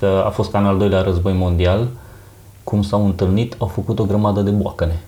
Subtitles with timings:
[0.00, 1.88] că a fost ca în al doilea război mondial,
[2.64, 5.02] cum s-au întâlnit, au făcut o grămadă de boacăne.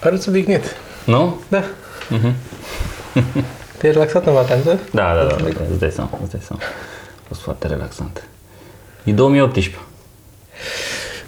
[0.00, 0.76] Arăți odihnit.
[1.04, 1.40] Nu?
[1.48, 1.64] Da.
[3.78, 4.80] Te-ai relaxat în vacanță?
[4.92, 6.62] Da, da, da, da, îți dai seama, îți dai seama.
[6.62, 8.28] A fost foarte relaxant.
[9.04, 9.80] E 2018.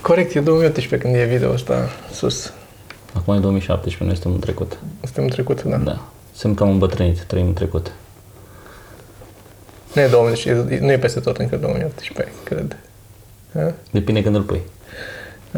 [0.09, 2.53] Corect, e 2018 când e video ăsta sus.
[3.15, 4.79] Acum e 2017, noi suntem în trecut.
[5.03, 5.77] Suntem în trecut, da.
[5.77, 6.01] Da.
[6.35, 7.93] Sunt cam îmbătrânit, trăim în trecut.
[9.93, 12.77] Nu e 2018, nu e peste tot încă 2018, cred.
[13.55, 13.75] Ha?
[13.91, 14.61] Depinde când îl pui.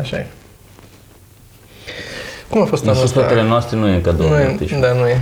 [0.01, 0.27] Așa e.
[2.48, 3.15] Cum a fost În anul ăsta?
[3.21, 4.79] sufletele noastre nu e încă Nu e, 2018.
[4.79, 5.21] da, nu e.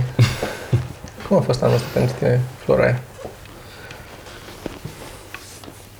[1.27, 3.01] Cum a fost anul ăsta pentru tine, Floraia?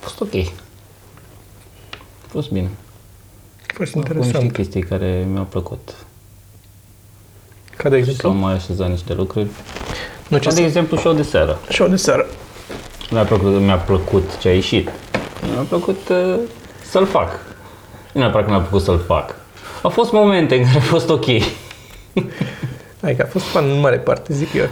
[0.00, 0.34] fost ok.
[0.34, 2.70] A fost bine.
[3.70, 4.52] A fost Au fost niște interesant.
[4.52, 5.94] chestii care mi-au plăcut.
[7.76, 8.28] Ca de exemplu?
[8.28, 9.46] S-au mai așezat niște lucruri.
[10.28, 10.66] Nu ce Ca de să...
[10.66, 11.58] exemplu show de seară.
[11.68, 12.26] Show de seară.
[13.10, 14.88] Mi-a plăcut, mi-a plăcut ce a ieșit.
[15.52, 16.34] Mi-a plăcut uh,
[16.90, 17.30] să-l fac.
[18.12, 19.34] Nu neapărat că mi-a plăcut să-l fac.
[19.82, 21.24] Au fost momente în care a fost ok.
[23.00, 24.68] Adică a fost fan în mare parte, zic eu.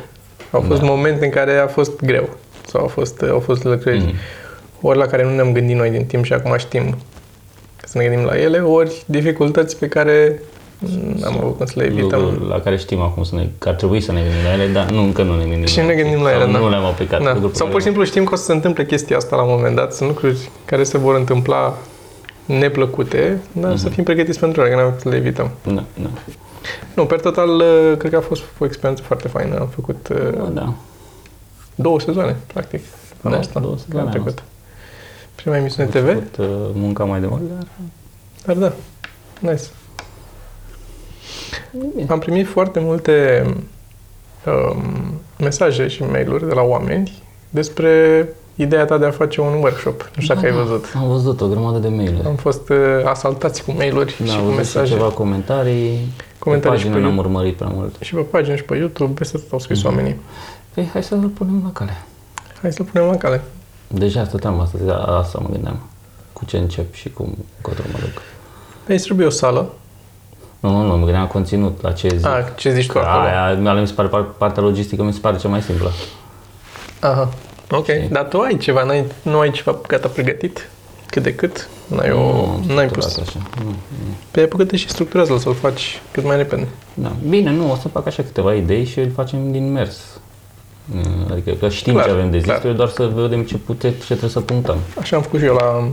[0.50, 0.86] Au fost Da.
[0.86, 2.28] momente în care a fost greu.
[2.66, 4.14] Sau au fost, au fost lucruri Mhm.
[4.80, 6.96] ori la care nu ne-am gândit noi din timp și acum știm
[7.88, 10.42] să ne gândim la ele, ori dificultăți pe care
[10.78, 12.20] mm, am avut cum să le evităm.
[12.20, 14.72] Lucruri la care știm acum să ne, că ar trebui să ne gândim la ele,
[14.72, 16.58] dar nu, încă nu ne gândim Și la nu ne gândim la Sau ele, da.
[16.58, 17.22] Nu le-am aplicat.
[17.22, 17.32] Da.
[17.32, 19.36] Lucruri pe Sau care pur și simplu știm că o să se întâmple chestia asta
[19.36, 19.94] la un moment dat.
[19.94, 21.74] Sunt lucruri care se vor întâmpla
[22.46, 23.78] neplăcute, dar Mhm.
[23.80, 25.50] să fim pregătiți pentru ele, că n-am să le evităm.
[25.64, 26.08] Da, da.
[26.94, 29.58] Nu, pe total, uh, cred că a fost o experiență foarte faină.
[29.60, 30.72] Am făcut uh, Da, da.
[31.74, 32.80] două sezoane, practic.
[33.20, 34.42] Da, anul ăsta, două anul sezoane anul trecut.
[35.42, 37.66] Prima emisiune Am TV, făcut uh, munca mai de mult, dar...
[38.46, 38.72] dar da,
[39.50, 39.62] nice.
[41.94, 42.06] Bine.
[42.10, 43.44] Am primit foarte multe
[44.46, 50.10] um, mesaje și mail-uri de la oameni despre ideea ta de a face un workshop.
[50.16, 50.84] Nu știu dacă ai văzut.
[50.94, 54.36] Am văzut o grămadă de mail Am fost uh, asaltați cu mail-uri Da, și am
[54.38, 54.86] cu văzut mesaje.
[54.86, 55.98] și ceva comentarii.
[56.38, 57.94] Comentarii pe și pagină pe n-am urmărit prea mult.
[58.00, 60.16] Și pe pagină și pe YouTube, peste tot au scris oamenii.
[60.74, 61.96] Păi, hai să-l punem la cale.
[62.60, 63.42] Hai să-l punem la cale.
[63.88, 65.78] Deja stăteam astăzi, a- asta mă gândeam.
[66.32, 68.22] Cu ce încep și cum încotro mă duc.
[68.86, 69.72] Păi îți trebuie o sală.
[70.60, 72.26] Nu, nu, nu, mă gândeam la conținut, la ce zic.
[72.26, 73.24] Ah, ce zici tu Că acolo?
[73.24, 75.90] aia, aia mi se pare, par- partea logistică mi se pare cea mai simplă.
[77.00, 77.28] Aha.
[77.70, 80.68] Ok, dar tu ai ceva, n-ai, nu ai ceva gata pregătit?
[81.10, 81.68] Cât de cât?
[81.86, 83.16] N-ai, o, Nu, n-ai structurat pus.
[83.28, 83.38] Așa.
[83.62, 83.74] Nu, nu.
[84.30, 86.68] Pe apucă-te și structurează-l să-l faci cât mai repede.
[86.94, 87.12] Da.
[87.28, 90.17] Bine, nu, o să fac așa câteva idei și îl facem din mers.
[90.92, 92.56] Mm, Adică că știm Clar, ce avem de zis, clar.
[92.58, 94.76] trebuie doar să vedem ce, pute, ce trebuie să punctăm.
[95.00, 95.88] Așa am făcut și eu la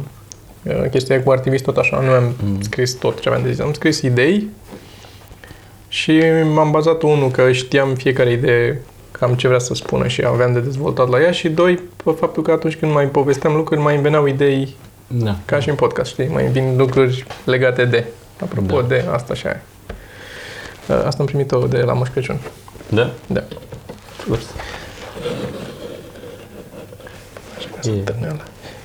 [0.64, 2.00] uh, chestia cu activist, tot așa.
[2.00, 2.62] Nu am Mm.
[2.62, 3.60] scris tot ce aveam de zis.
[3.60, 4.48] Am scris idei
[5.88, 6.22] și
[6.54, 10.60] m-am bazat unul că știam fiecare idee cam ce vrea să spună și aveam de
[10.60, 14.04] dezvoltat la ea și doi, pe faptul că atunci când mai povesteam lucruri, mai îmi
[14.04, 14.76] veneau idei
[15.08, 15.36] Da.
[15.46, 16.28] ca și în podcast, știi?
[16.28, 18.06] Mai vin lucruri legate de.
[18.42, 18.88] Apropo Da.
[18.88, 19.62] de asta și aia.
[20.90, 22.40] Uh, Asta am primit-o de la Moș Crăciun.
[22.90, 23.12] Da?
[23.28, 23.44] Da.
[24.18, 24.40] Frumos.
[27.78, 28.04] Asta E-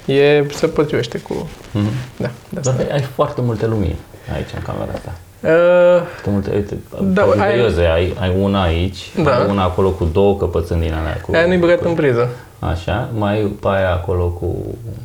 [0.06, 0.12] e.
[0.14, 1.48] E, se potrivește cu...
[1.72, 1.88] Mhm.
[2.16, 2.82] Da, de Dar asta.
[2.82, 3.96] ai, ai foarte multe lumini
[4.34, 5.12] aici în camera asta.
[5.42, 9.38] Uh, Foarte multe, uite, Da, da, ai- ai, ai una aici, Da.
[9.38, 11.20] ai una acolo cu două căpățâni din alea.
[11.26, 12.28] Cu, aia nu-i băgat cu, în priză.
[12.58, 14.56] Așa, mai ai pe aia acolo cu,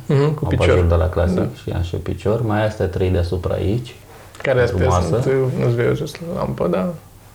[0.06, 0.84] Mhm, cu abajur picior.
[0.88, 1.46] de la clasic Da.
[1.62, 3.94] și așa picior, mai ai astea trei deasupra aici.
[4.42, 5.06] Care astea Frumoasă.
[5.08, 5.32] sunt, uh,
[5.64, 6.86] nu-ți vei jos la lampă, dar...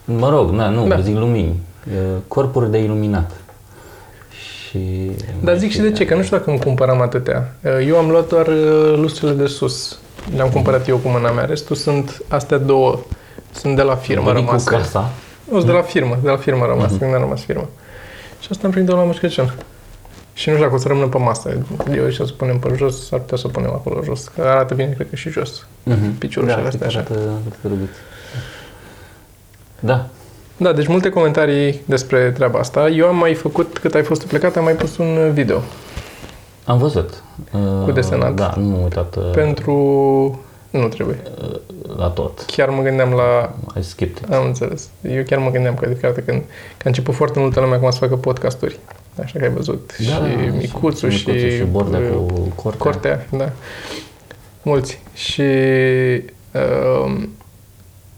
[0.06, 0.95] Mă rog, na, nu, Da.
[0.95, 1.01] da.
[1.01, 1.59] zic lumini,
[1.91, 1.97] e,
[2.28, 3.31] corpuri de iluminat.
[4.71, 5.11] Și
[5.43, 7.55] Dar zic și de ce, că nu știu dacă îmi cumpăram atâtea.
[7.63, 9.99] Uh, Eu am luat doar uh, lustrele de sus.
[10.35, 11.45] Le-am cumpărat eu cu mâna mea.
[11.45, 12.99] Restul sunt, astea două,
[13.51, 14.69] sunt de la firmă Veni cu rămase.
[14.69, 15.11] casa,
[15.43, 17.69] Nu, sunt de la firmă, de la firmă rămas, când a rămas firmă.
[18.39, 19.53] Și asta am primit de la Moș Crăciun.
[20.33, 21.57] Și nu știu dacă o să rămână pe masă.
[21.95, 24.27] Eu și o să punem pe jos, ar putea să o punem acolo jos.
[24.27, 25.67] Că arată bine, cred că și jos.
[25.83, 26.17] Mhm.
[26.17, 26.97] Piciorul și astea așa.
[26.99, 27.90] arată- arată drăguț.
[29.79, 30.05] Da,
[30.61, 32.90] Da, deci multe comentarii despre treaba asta.
[32.90, 35.61] Eu am mai făcut, cât ai fost plecat, am mai pus un uh, video
[36.66, 37.23] am văzut.
[37.84, 38.34] Cu desenat.
[38.34, 39.73] Da, nu m-am uitat uh, pentru...
[40.69, 41.22] Nu trebuie.
[41.41, 41.59] uh,
[41.97, 42.46] la tot.
[42.46, 43.55] Chiar mă gândeam la...
[43.79, 44.34] I skipped it.
[44.34, 44.90] Am înțeles.
[45.02, 46.41] Eu chiar mă gândeam că de fiecare dată când...
[46.78, 48.79] Că a început foarte multă lume acum să facă podcasturi.
[49.23, 49.91] Așa că ai văzut.
[49.99, 50.11] și
[50.58, 51.25] Micuțu și...
[51.25, 52.79] Da, și, și Bordea uh, cu Cortea.
[52.79, 53.52] Cortea, da.
[54.61, 55.02] Mulți.
[55.13, 55.41] Și
[56.52, 57.23] uh,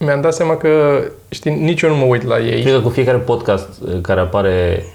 [0.03, 2.61] mi-am dat seama că, știi, nici eu nu mă uit la ei.
[2.61, 4.85] Cred că cu fiecare podcast uh, care apare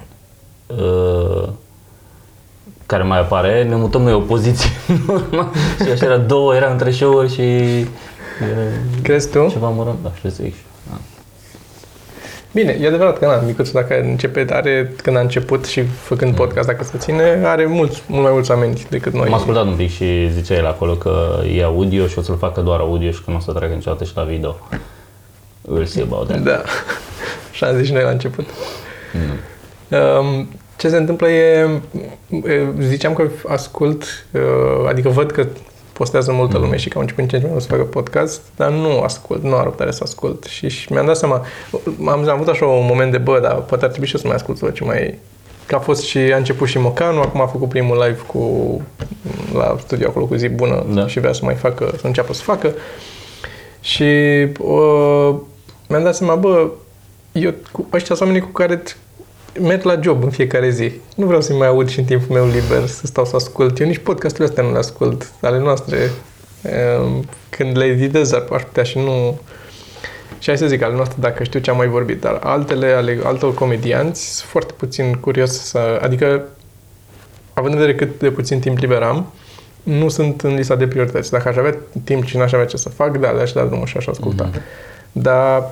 [0.66, 1.48] uh,
[2.86, 5.50] care mai apare, ne mutăm noi o poziție în urmă.
[5.84, 8.70] și așa era două, era între show și E
[9.02, 9.48] Crezi tu?
[9.50, 10.54] ceva mărunt, da, și zic.
[10.90, 10.96] Da.
[12.52, 16.66] Bine, e adevărat că na, micuțul dacă începe, are, când a început și făcând podcast,
[16.68, 19.26] dacă se ține, are mulți, mult mai mulți oameni decât noi.
[19.26, 22.60] Am ascultat un pic și zicea el acolo că e audio și o să-l facă
[22.60, 24.56] doar audio și că nu o să treacă niciodată și la video.
[25.72, 26.40] We'll see about that.
[26.40, 26.62] Da.
[27.50, 28.46] Așa am zis și noi la început.
[29.12, 29.98] Mm.
[29.98, 31.80] Um, ce se întâmplă e,
[32.44, 35.46] e, ziceam că ascult, uh, adică văd că
[35.92, 37.84] postează multă lume și că au început în ce în ce mai mult să facă
[37.88, 40.44] podcast, dar nu ascult, nu am răbdare să ascult.
[40.44, 41.44] Și, și mi-am dat seama,
[41.98, 44.26] am, am avut așa un moment de, bă, dar poate ar trebui și eu să
[44.26, 45.18] mai ascult să văd ce mai...
[45.66, 48.82] Că a fost și, a început și Mocanu, acum a făcut primul live cu,
[49.54, 51.06] la studio acolo cu zi bună Da.
[51.06, 52.72] și vrea să mai facă, să înceapă să facă.
[53.80, 54.04] Și
[54.58, 55.34] uh,
[55.88, 56.70] mi-am dat seama, bă,
[57.32, 58.96] eu cu ăștia sunt oamenii cu care t-
[59.60, 60.92] merg la job în fiecare zi.
[61.16, 63.80] Nu vreau să-i mai aud și în timpul meu liber să stau să ascult.
[63.80, 66.10] Eu nici podcasturile astea nu le ascult, ale noastre.
[67.02, 69.38] Um, Când le editez, ar aș putea și nu...
[70.38, 73.18] Și hai să zic ale noastre, dacă știu ce am mai vorbit, dar altele, ale
[73.22, 75.98] altor comedianți, sunt foarte puțin curios să...
[76.02, 76.42] Adică,
[77.52, 79.32] având în vedere cât de puțin timp liber am,
[79.82, 81.30] nu sunt în lista de priorități.
[81.30, 83.96] Dacă aș avea timp și n-aș avea ce să fac, da, le-aș da drumul și
[83.96, 84.50] aș asculta.
[85.12, 85.70] Dar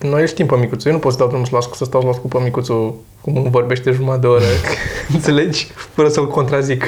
[0.00, 0.90] noi îl știm pe micuțul.
[0.90, 3.50] Eu nu pot să dau drumul să, să stau să-l ascult pe micuțul cum îmi
[3.50, 4.44] vorbește jumătate de oră.
[5.14, 5.66] Înțelegi?
[5.94, 6.84] Fără să-l contrazic.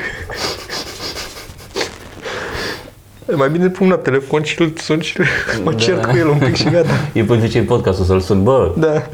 [3.34, 5.18] Mai bine pun la telefon și îl sun și
[5.64, 5.76] mă Da.
[5.76, 6.92] cer cu el un pic și gata.
[7.12, 9.06] E pentru ce podcastul să-l sun, bă, Da.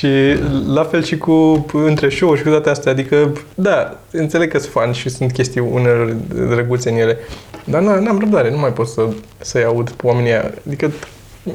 [0.00, 0.38] Și
[0.72, 2.92] la fel și cu între show și cu toate astea.
[2.92, 6.16] Adică, da, înțeleg că sunt fan și sunt chestii unele
[6.48, 7.18] drăguțe în ele.
[7.64, 9.08] Dar nu, n-am răbdare, nu mai pot să,
[9.38, 10.50] să-i aud pe oamenii aia.
[10.66, 10.90] Adică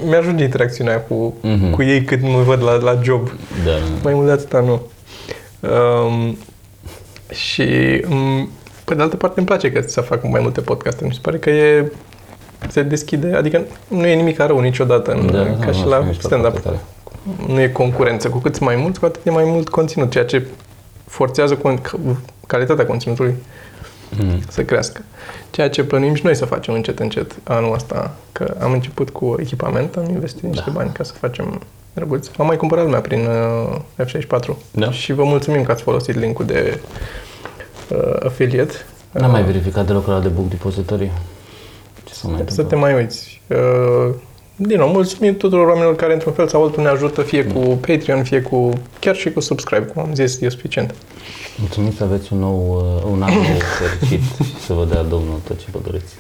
[0.06, 1.72] mi-ajunge interacțiunea aia cu, Mhm.
[1.72, 3.28] cu ei cât mă văd la, la job.
[3.66, 3.72] da,
[4.04, 4.82] Mai mult de atâta nu.
[5.70, 6.38] Um,
[7.32, 8.50] și um,
[8.86, 11.08] pe de altă parte îmi place că să fac mai multe podcasturi.
[11.08, 11.92] Mi se pare că e
[12.68, 15.96] se deschide, adică nu e nimic rău niciodată, în, da, ca da, și nu, la
[15.96, 16.60] sunt mișto stand-up.
[17.26, 17.54] Foarte tare.
[17.54, 18.30] Nu e concurență.
[18.30, 20.46] Cu cât mai mult, cu atât e mai mult conținut, ceea ce
[21.06, 21.82] forțează con-
[22.48, 23.36] calitatea conținutului
[24.24, 24.40] Mm.
[24.48, 25.02] să crească.
[25.50, 29.36] Ceea ce plănuim și noi să facem încet, încet anul ăsta, că am început cu
[29.40, 30.72] echipament, am investit niște Da.
[30.72, 31.62] bani ca să facem
[31.94, 32.28] drăguț.
[32.38, 33.76] Am mai cumpărat lumea prin uh,
[34.06, 34.92] F64 Da.
[34.92, 36.80] și vă mulțumim că ați folosit linkul de
[37.90, 38.74] uh, affiliate.
[39.12, 41.12] N-am mai verificat deloc la de book depository.
[42.04, 42.64] Ce să mai Să întâmplă?
[42.64, 43.42] te mai uiți.
[43.48, 44.14] Uh,
[44.56, 48.24] din nou, mulțumim tuturor oamenilor care într-un fel sau altul ne ajută, fie cu Patreon,
[48.24, 50.96] fie cu chiar și cu subscribe, cum am zis, e suficient.
[51.58, 53.44] Mulțumim să aveți un nou, uh, un an nou
[53.80, 56.14] fericit și să vă dea Domnul tot ce vă doriți.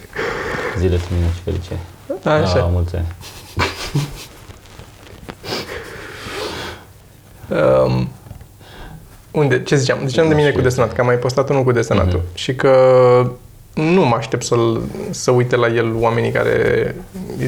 [0.79, 1.79] Zile minune și fericire.
[2.23, 2.57] Așa.
[2.57, 3.05] La mulți ani.
[7.49, 8.09] Um,
[9.31, 9.63] unde?
[9.63, 10.07] Ce ziceam?
[10.07, 12.35] Ziceam de mine cu desenat, că am mai postat unul cu desenatul Mhm.
[12.35, 12.71] și că
[13.75, 16.95] nu mă aștept să-l, să uite la el oamenii care,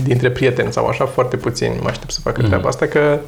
[0.03, 2.47] dintre prieteni sau așa, foarte puțini mă aștept să facă Mhm.
[2.49, 3.19] treaba asta, că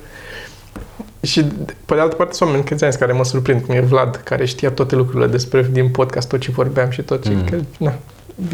[1.21, 1.43] și
[1.85, 4.45] pe de altă parte sunt oameni, câți ani care mă surprind, cum e Vlad, care
[4.45, 7.29] știa toate lucrurile despre din podcast, tot ce vorbeam și tot ce...
[7.29, 7.49] Mhm.
[7.49, 7.93] Că, na,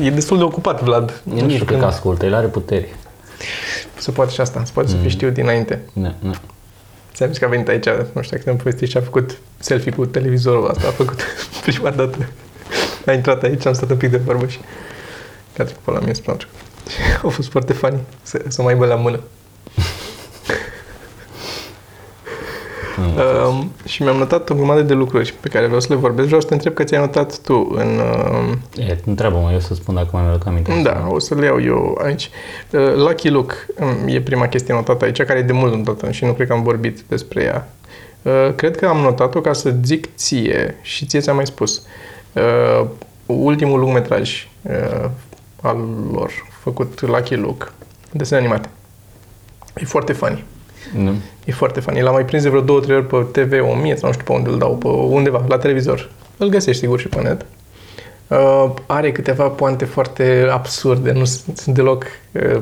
[0.01, 1.21] e destul de ocupat Vlad.
[1.35, 2.93] El nu știu că ascultă, el are puteri.
[3.97, 5.03] Se poate și asta, se poate să Mhm.
[5.03, 5.81] fi știut dinainte.
[5.93, 6.31] Da, da.
[7.13, 9.91] Ți-am zis că a venit aici, nu știu dacă te-am povestit și a făcut selfie
[9.91, 11.21] cu televizorul asta, a făcut
[11.65, 12.17] prima dată.
[13.05, 14.59] A intrat aici, am stat un pic de vorbă și
[15.57, 16.51] a trecut pe la mine spre altceva.
[17.23, 19.19] Au fost foarte funny să, să mai aibă la mână.
[23.47, 26.25] Um, și mi-am notat o grămadă de lucruri pe care vreau să le vorbesc.
[26.25, 27.99] Vreau să te întreb că ți-ai notat tu în...
[28.77, 30.81] Uh, E, întreabă-mă, eu să spun dacă mai mi-aduc aminte.
[30.83, 32.29] da, o să le iau eu aici.
[32.71, 36.25] Uh, Lucky Look um, e prima chestie notată aici, care e de mult notată și
[36.25, 37.69] nu cred că am vorbit despre ea.
[38.21, 41.77] Uh, Cred că am notat-o ca să zic ție și ție ți-am mai spus.
[41.77, 41.83] Uh,
[43.25, 45.09] Ultimul lungmetraj uh,
[45.61, 45.77] al
[46.11, 47.73] lor, făcut Lucky Look,
[48.11, 48.69] desene animate.
[49.75, 50.43] E foarte funny.
[50.93, 51.13] Nu?
[51.45, 52.01] E foarte funny.
[52.01, 54.31] L-am mai prins de vreo două, trei ori pe TV 1000 sau nu știu pe
[54.31, 56.09] unde îl dau, pe undeva, la televizor.
[56.37, 57.45] Îl găsești sigur și pe net.
[58.27, 62.61] Uh, are câteva poante foarte absurde, nu sunt sunt deloc uh,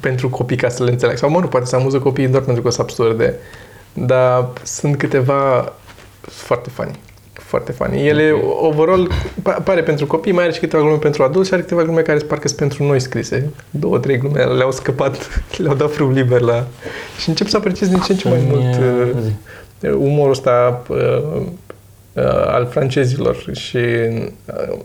[0.00, 1.16] pentru copii ca să le înțeleg.
[1.16, 3.34] Sau mă, nu, poate să amuză copiii doar pentru că sunt absurde.
[3.92, 5.72] Dar sunt câteva
[6.20, 6.98] foarte funny.
[7.52, 8.06] Foarte funny.
[8.06, 9.10] Ele, overall,
[9.42, 12.00] pa- pare pentru copii, mai are și câteva glume pentru adulți și are câteva glume
[12.00, 13.50] care parcă sunt pentru noi scrise.
[13.70, 15.28] Două, trei glume le-au scăpat,
[15.62, 16.66] le-au dat frum liber la...
[17.18, 19.10] Și încep să apreciez din ce în ce mai mult uh,
[19.80, 19.88] Zi.
[19.88, 20.96] umorul ăsta uh,
[22.12, 24.78] uh, al francezilor și uh,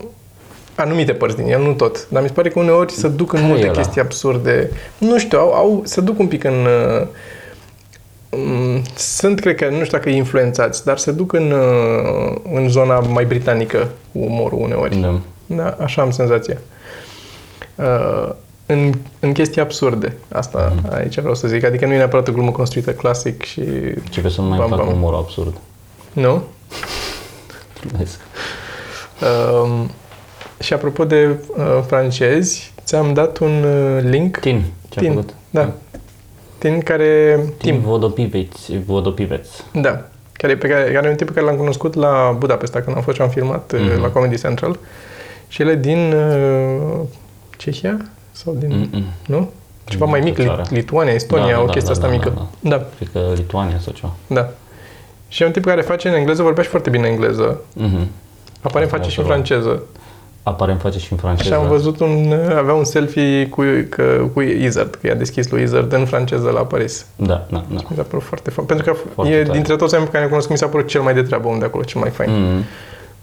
[0.74, 2.08] anumite părți din el, nu tot.
[2.08, 3.78] Dar mi se pare că uneori se duc în Care multe e ăla?
[3.78, 4.70] chestii absurde.
[4.98, 6.52] Nu știu, au, au, se duc un pic în...
[6.52, 7.08] Uh, mm,
[8.96, 13.24] sunt, cred că, nu știu dacă influențați, dar se duc în, uh, în zona mai
[13.24, 14.96] britanică cu umorul uneori.
[14.96, 15.20] Da.
[15.46, 16.58] Da, așa am senzația.
[17.74, 18.28] uh,
[18.66, 20.16] în, în chestii absurde.
[20.32, 20.94] Asta Mhm.
[20.94, 21.64] aici vreau să zic.
[21.64, 23.60] Adică nu e neapărat o glumă construită clasic și...
[24.04, 24.92] Începe să nu mai Bam, facă bam.
[24.96, 25.54] umor absurd.
[26.12, 26.42] Nu?
[27.96, 28.16] Vezi?
[29.62, 29.90] Um,
[30.60, 34.36] și apropo de uh, francezi, ți-am dat un uh, link.
[34.36, 35.34] Tin, ce-a Tin, făcut?
[35.50, 35.72] da.
[36.58, 37.38] Tin care...
[37.56, 39.48] Tim Tim, Vodopiveț, Vodopiveț.
[39.72, 40.02] da.
[40.32, 43.02] Care, pe care, care e un tip pe care l-am cunoscut la Budapesta când am
[43.02, 43.92] fost și am filmat mm-hmm.
[43.92, 44.00] Mhm.
[44.00, 44.78] la Comedy Central.
[45.48, 46.98] Și el e din uh,
[47.56, 47.96] Cehia?
[48.32, 48.90] Sau din...
[48.92, 49.04] Mm-mm.
[49.26, 49.50] Nu?
[49.84, 50.62] Ceva Nu mai știu mic, țara.
[50.62, 52.48] Lit- Lituania, Estonia, Da, o da, chestie da, asta da, mică.
[52.60, 54.12] da, Da, Cred că Lituania sau ceva.
[54.26, 54.48] da.
[55.28, 57.60] Și e un tip care face în engleză, vorbea și foarte bine engleză.
[57.72, 58.08] Mhm.
[58.60, 59.82] Aparent Asta face și în mă franceză.
[60.48, 61.48] Aparent face și în franceză.
[61.48, 65.62] Și am văzut un, avea un selfie cu, că, cu Izard, că i-a deschis lui
[65.62, 67.06] Izard în franceză la Paris.
[67.16, 67.80] Da, da, da.
[67.88, 68.66] Mi s-a părut foarte fain.
[68.66, 69.52] Pentru că Foarte e tare.
[69.52, 71.58] dintre toți oamenii pe care ne cunosc, mi s-a părut cel mai de treabă om
[71.58, 72.30] de acolo, cel mai fain.
[72.30, 72.36] Mm.
[72.36, 72.62] Mm.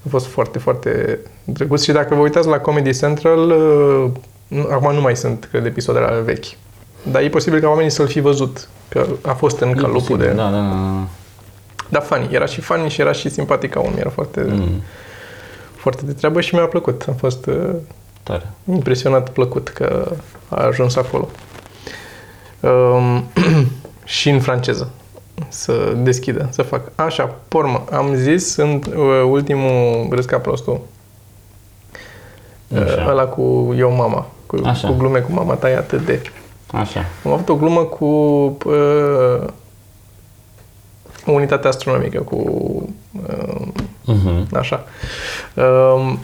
[0.05, 1.83] A fost foarte, foarte drăguț.
[1.83, 4.09] Și dacă vă uitați la Comedy Central, uh,
[4.47, 6.45] nu- acum nu mai sunt, cred, episoadele ale vechi.
[7.11, 10.17] Dar e posibil ca oamenii să-l fi văzut, că a fost în E calupul posibil,
[10.25, 10.25] de...
[10.31, 11.03] Da, da, da.
[11.89, 14.81] Dar funny, era și funny și era și simpatic ca om, era foarte, mm.
[15.85, 15.91] Mm.
[15.91, 17.05] foarte de treabă și mi-a plăcut.
[17.07, 17.75] Am fost uh,
[18.23, 18.51] Tare.
[18.71, 20.11] impresionat plăcut că
[20.49, 21.27] a ajuns acolo.
[22.59, 23.23] Um,
[24.17, 24.91] și în franceză
[25.47, 26.91] să deschidă, să fac.
[26.95, 30.79] Așa, pormă, am zis în uh, ultimul Râs ca prostul,
[32.67, 33.05] uh, Așa.
[33.09, 34.87] ăla cu eu mama, cu, Așa.
[34.87, 36.21] cu glume cu mama ta e atât de...
[36.71, 37.05] Așa.
[37.25, 38.05] Am avut o glumă cu
[38.65, 39.47] uh,
[41.25, 42.35] unitatea astronomică, cu
[43.27, 43.67] uh,
[44.05, 44.47] Mhm.
[44.55, 44.83] Așa.
[45.53, 46.19] Um,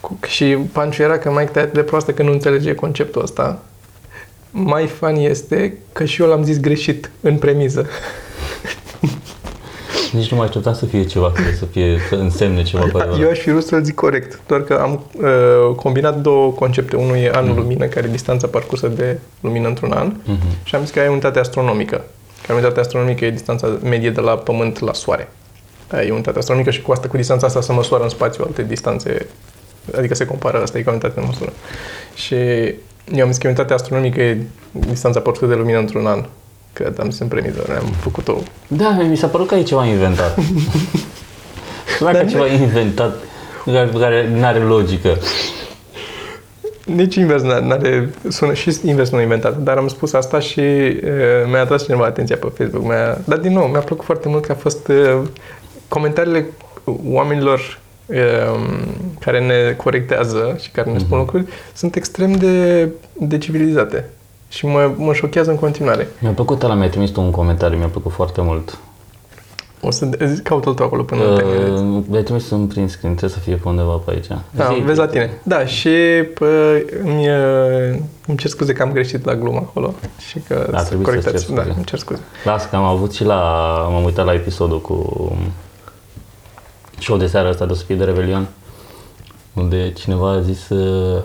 [0.00, 3.58] cu, și panciu era că mai e atât de proastă că nu înțelege conceptul ăsta.
[4.50, 7.86] Mai fan este că și eu l-am zis greșit în premiză.
[10.12, 13.28] Nici nu mai așteptam să fie ceva care să fie, să însemne ceva pe Eu
[13.30, 16.96] aș fi vrut să-l zic corect, doar că am uh, combinat două concepte.
[16.96, 20.46] Unul e anul lumină, care e distanța parcursă de lumină într-un an, Mhm.
[20.64, 22.04] și am zis că ai unitatea astronomică.
[22.46, 25.28] Că unitatea astronomică e distanța medie de la Pământ la Soare.
[25.90, 28.62] Aia e unitatea astronomică și cu asta, cu distanța asta se măsoară în spațiu alte
[28.62, 29.26] distanțe,
[29.96, 31.52] adică se compară, asta e ca unitate de măsură.
[32.14, 32.34] Și
[33.14, 34.38] eu am zis că unitatea astronomică e
[34.70, 36.24] distanța parcursă de lumină într-un an.
[36.72, 40.38] Cred, am zis în premiză, am făcut-o Da, mi s-a părut că e ceva inventat.
[41.98, 43.16] Sună ca Dar ceva inventat
[43.64, 45.18] care, care nu are logică.
[46.84, 51.00] Nici invers n- n-are, sună și invers nu inventat, dar am spus asta și uh,
[51.50, 52.84] mi-a atras cineva atenția pe Facebook.
[52.84, 55.20] Mi-a, dar din nou, mi-a plăcut foarte mult că a fost uh,
[55.94, 56.46] comentariile
[57.12, 58.16] oamenilor uh,
[59.20, 64.08] care ne corectează și care ne spun lucruri sunt extrem de, de civilizate
[64.48, 66.08] și mă, mă șochează în continuare.
[66.18, 68.78] Mi-a plăcut ăla, mi-a trimis tu un comentariu, mi-a plăcut foarte mult.
[69.80, 70.08] O să
[70.42, 71.76] caută-l tu acolo până uh, termin.
[71.96, 74.26] Uh, mi-a trimis un print screen, trebuie să fie pe undeva pe aici.
[74.50, 75.30] Da, Zi- vezi la tine.
[75.42, 75.88] Da, și
[76.34, 76.46] pă,
[77.02, 79.94] îmi, uh, îmi cer scuze că am greșit la glumă acolo
[80.28, 81.44] și că Da, să trebuie să-ți corectați.
[81.44, 81.76] ceri Da, scuze.
[81.76, 82.20] îmi cer scuze.
[82.44, 83.40] Las că am avut și la...
[83.90, 85.32] M-am uitat la episodul cu
[86.98, 88.46] show de seara asta de o să fie de Revelion,
[89.52, 91.22] unde cineva a zis uh,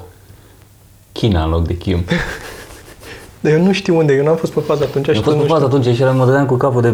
[1.11, 2.03] China în loc de Kim.
[3.41, 5.41] Dar eu nu știu unde, eu n-am fost pe fază atunci Am și fost nu
[5.41, 5.77] pe fază știu.
[5.77, 6.89] atunci și eram, mă dădeam cu capul de...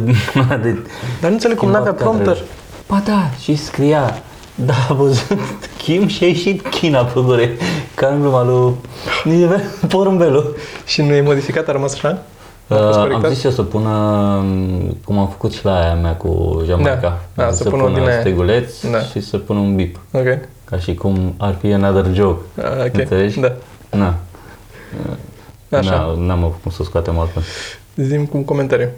[0.62, 0.78] de
[1.22, 2.26] Dar nu înțeleg cum n-avea schimbat prompter.
[2.34, 2.50] cadrele.
[2.88, 4.22] Ba da, și scria,
[4.56, 5.38] da, a văzut
[5.84, 7.58] Kim și a ieșit China pe gure,
[7.96, 8.74] ca în gluma lui
[9.36, 10.56] Nivel Porumbelul.
[10.86, 12.24] Și nu e modificat, a rămas așa?
[12.68, 13.32] A fost Uh, am corectat?
[13.32, 13.90] zis eu să pună,
[14.44, 17.64] um, cum am făcut și la aia mea cu Jamaica, Da, da, Am zis să
[17.64, 18.20] să pună pună din aia.
[18.20, 19.00] steguleț Da.
[19.00, 20.38] și să pună un bip, Ok.
[20.64, 22.42] ca și cum ar fi another joke.
[22.62, 22.94] Ah, ok.
[22.98, 23.40] Înțelegi?
[23.40, 23.54] Da.
[23.92, 24.16] Na.
[25.78, 25.90] Așa.
[25.90, 27.44] Na, n-am avut cum să o scoatem altfel.
[27.96, 28.90] Zim cu un comentariu.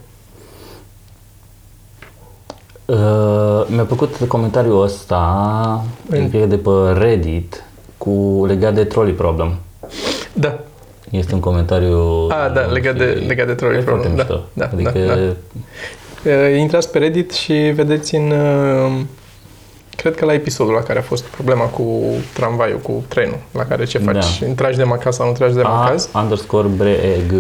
[2.86, 7.64] Uh, mi-a plăcut comentariul ăsta, În- cred că de pe Reddit,
[7.98, 9.56] cu legat de trolley problem.
[10.34, 10.60] Da.
[11.10, 12.28] Este un comentariu...
[12.30, 14.50] Ah, da, legat de- și- legat de trolley e foarte problem, da, mișto.
[14.54, 15.34] da, adică, da, da.
[16.32, 18.32] Uh, Intrați pe Reddit și vedeți în...
[18.32, 18.92] uh,
[19.96, 22.02] Cred că la episodul la care a fost problema cu
[22.34, 24.40] tramvaiul, cu trenul, la care ce faci?
[24.40, 24.48] Da.
[24.56, 26.10] Tragi de macaz sau nu tragi de macaz?
[26.12, 27.34] A underscore breg.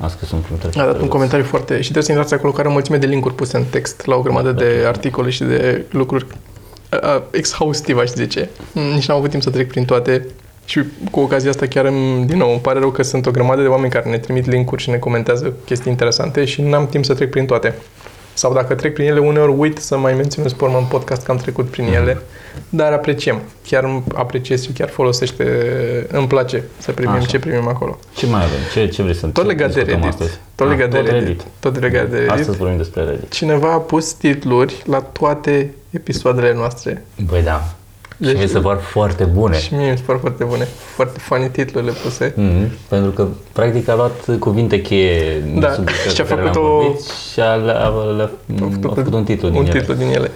[0.00, 0.80] A scris un comentariu.
[0.82, 1.74] A dat un comentariu foarte...
[1.76, 4.20] Și trebuie să intrați acolo care o mulțime de linkuri puse în text la o
[4.20, 4.88] grămadă Da, de da.
[4.88, 6.26] articole și de lucruri
[6.92, 8.48] uh, exhaustiv, aș zice.
[8.94, 10.26] Nici n-am avut timp să trec prin toate
[10.66, 13.62] și cu ocazia asta chiar îmi, din nou, îmi pare rău că sunt o grămadă
[13.62, 17.14] de oameni care ne trimit linkuri și ne comentează chestii interesante și n-am timp să
[17.14, 17.74] trec prin toate.
[18.34, 21.30] Sau dacă trec prin ele, uneori uit să mai menționez pe urmă în podcast că
[21.30, 22.18] am trecut prin ele,
[22.68, 23.40] dar apreciem.
[23.66, 25.44] Chiar îmi apreciez și chiar folosește,
[26.10, 27.26] îmi place să primim Așa.
[27.26, 27.98] ce primim acolo.
[28.16, 28.58] Ce mai avem?
[28.72, 30.20] Ce, ce vrei să Tot ce legat de discutăm Reddit.
[30.20, 30.38] Astăzi?
[30.54, 31.42] Tot Ah, legat de tot Reddit.
[31.60, 32.30] Tot legat de Reddit.
[32.30, 33.30] Astăzi vorbim despre Reddit.
[33.32, 37.04] Cineva a pus titluri la toate episoadele noastre.
[37.26, 37.75] Băi, da.
[38.24, 39.58] Și mi se par foarte bune.
[39.58, 40.68] Și mie mi se par foarte bune.
[40.94, 42.32] Foarte funny titlurile puse.
[42.36, 46.40] Mm, pentru că, practic, a luat cuvinte cheie din Da, subiectele și a pe care
[46.40, 47.00] făcut le-am o- vorbit
[47.32, 48.30] și a, le-a, le-a,
[48.90, 49.78] a făcut un titlu din un ele.
[49.78, 50.30] titlu din ele.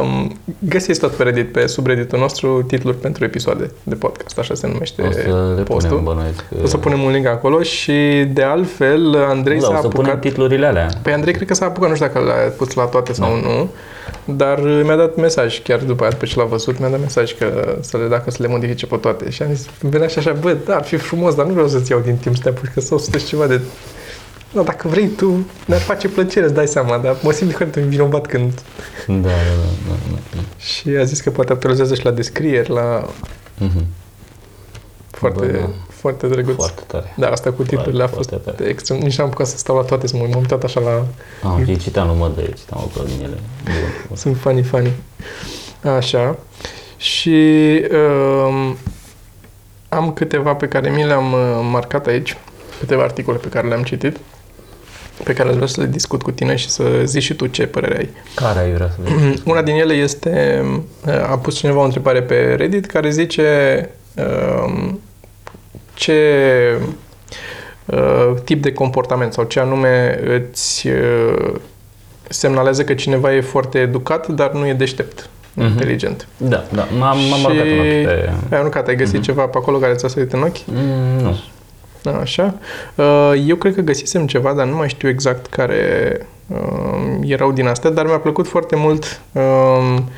[0.00, 4.66] Um, găsiți tot pe Reddit, pe subredditul nostru, titluri pentru episoade de podcast, așa se
[4.66, 5.88] numește O să le postul.
[5.98, 6.44] punem, bănuiesc.
[6.62, 10.10] O să punem un link acolo și de altfel Andrei da, s-a o să punem
[10.10, 10.20] apucat...
[10.20, 10.88] titlurile alea.
[11.02, 13.48] Păi Andrei cred că s-a apucat, nu știu dacă l-a pus la toate sau Da.
[13.48, 13.68] nu,
[14.26, 17.34] dar uh, mi-a dat mesaj chiar după aia, după ce l-a văzut, mi-a dat mesaj
[17.34, 19.30] că să le dacă să le modifice pe toate.
[19.30, 21.68] Și am zis, îmi venea și așa, bă, da, ar fi frumos, dar nu vreau
[21.68, 23.60] să-ți iau din timp să te apuci, că sau să faci ceva de...
[24.52, 28.26] Da, dacă vrei tu, ne-ar face plăcere, îți dai seama, dar mă simt foarte vinovat
[28.26, 28.52] când...
[29.06, 29.32] Da, da, da.
[29.88, 30.40] da, da, da.
[30.56, 33.08] Și a zis că poate actualizează și la descrieri, la...
[33.58, 33.86] Mhm.
[35.10, 35.70] Foarte, Bă, da.
[36.08, 36.54] Foarte drăguț.
[36.54, 37.14] Foarte tare.
[37.16, 38.68] Da, asta cu titlurile a fost Foarte tare.
[38.68, 38.98] extrem.
[38.98, 41.04] Nici n-am apucat să stau la toate, să mă m-am uitat așa la...
[41.48, 43.38] Am și citeam numai de citeam acolo din ele.
[43.64, 43.74] Bun,
[44.06, 44.16] bun.
[44.16, 44.92] Sunt funny, funny.
[45.96, 46.38] Așa.
[46.96, 47.36] Și
[48.46, 48.76] um,
[49.88, 52.36] am câteva pe care mi le-am uh, marcat aici,
[52.78, 54.16] câteva articole pe care le-am citit,
[55.24, 57.66] pe care aș vrea să le discut cu tine și să zici și tu ce
[57.66, 58.08] părere ai.
[58.34, 59.42] Care ai vrea să vezi?
[59.50, 60.64] Una din ele este,
[61.06, 63.44] uh, a pus cineva o întrebare pe Reddit care zice
[64.64, 65.00] um,
[65.96, 66.22] ce
[67.84, 71.54] uh, tip de comportament sau ce anume îți uh,
[72.28, 75.72] semnalează că cineva e foarte educat, dar nu e deștept, nu Mhm.
[75.72, 76.28] inteligent.
[76.36, 78.30] Da, da, m-am, m-am Și- marcat un ochi pe...
[78.50, 79.22] Ai aruncat, ai găsit Mhm.
[79.22, 80.64] ceva pe acolo care ți-a sărit în ochi?
[80.66, 81.36] Mm, nu.
[82.02, 82.54] Da, Așa.
[82.94, 87.66] Uh, Eu cred că găsisem ceva, dar nu mai știu exact care um, erau din
[87.66, 90.08] astea, dar mi-a plăcut foarte mult um,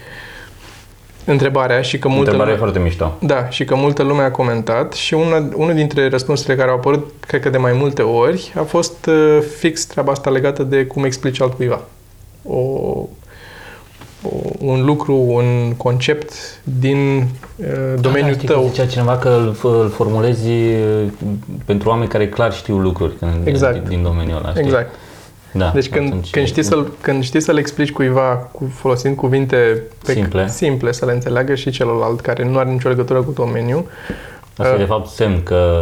[1.31, 3.17] întrebarea și că multă Întrebarea e lume, foarte mișto.
[3.21, 7.13] da, și că multă lume a comentat și una, unul dintre răspunsurile care au apărut,
[7.27, 11.05] cred că de mai multe ori, a fost uh, fix treaba asta legată de cum
[11.05, 11.81] explici altcuiva.
[12.45, 13.09] O, o,
[14.59, 16.33] un lucru, un concept
[16.63, 17.67] din uh,
[18.01, 18.67] domeniul da, știi că tău.
[18.69, 21.05] Zicea cineva că îl, f- îl formulezi uh,
[21.65, 23.73] pentru oameni care clar știu lucruri când, Exact.
[23.79, 24.51] din, din domeniul ăla.
[24.51, 24.63] Știi?
[24.63, 24.95] Exact.
[25.53, 29.83] Da, Deci când, atunci- când, știi să-l, când știi să-l explici cuiva cu, folosind cuvinte
[30.05, 30.49] pe, Simple.
[30.49, 33.85] simple, să le înțeleagă și celălalt care nu are nicio legătură cu domeniul,
[34.57, 35.73] Asta e Uh, de fapt semn că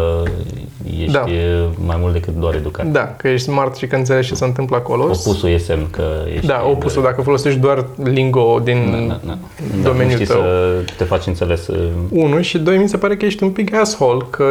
[0.99, 1.25] ești Da.
[1.31, 2.87] e mai mult decât doar educat.
[2.87, 5.03] da, că ești smart și că înțelegi ce se întâmplă acolo.
[5.05, 6.03] Opusul e semn că
[6.35, 6.47] ești...
[6.47, 9.39] Da, opusul, dacă folosești doar lingo din Da, da, da.
[9.83, 10.41] domeniul da, nu știi tău.
[10.43, 11.67] să te faci înțeles.
[11.67, 14.45] uh, Unu și doi, mi se pare că ești un pic asshole, că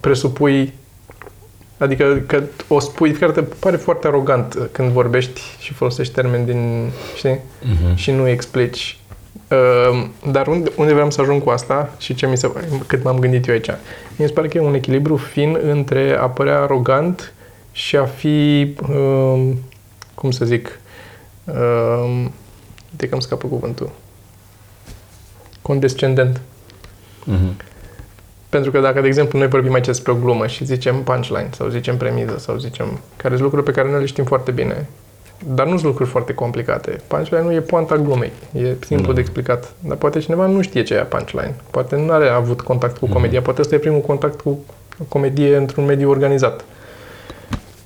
[0.00, 0.72] presupui
[1.78, 6.90] Adică că o spui, chiar te pare foarte arogant când vorbești și folosești termeni din,
[7.16, 7.40] știi?
[7.62, 7.94] mhm.
[7.94, 8.98] și nu explici.
[9.50, 12.52] Uh, dar unde, unde vreau să ajung cu asta și ce mi se
[12.86, 13.70] cât m-am gândit eu aici?
[14.16, 17.32] Mi se pare că e un echilibru fin între a părea arogant
[17.72, 19.52] și a fi, uh,
[20.14, 20.80] cum să zic,
[21.44, 22.24] uh,
[22.90, 23.90] de că îmi scapă cuvântul,
[25.62, 26.40] condescendent.
[27.24, 27.56] Mhm.
[28.48, 31.68] Pentru că dacă, de exemplu, noi vorbim aici despre o glumă și zicem punchline sau
[31.68, 34.88] zicem premiză sau zicem care sunt lucruri pe care noi le știm foarte bine,
[35.46, 37.00] dar nu sunt lucruri foarte complicate.
[37.06, 39.12] Punchline nu e poanta glumei, e simplu Da.
[39.12, 39.72] de explicat.
[39.80, 41.54] Dar poate cineva nu știe ce e punchline.
[41.70, 44.64] Poate nu are avut contact cu comedia, poate ăsta e primul contact cu
[45.00, 46.64] o comedie într-un mediu organizat.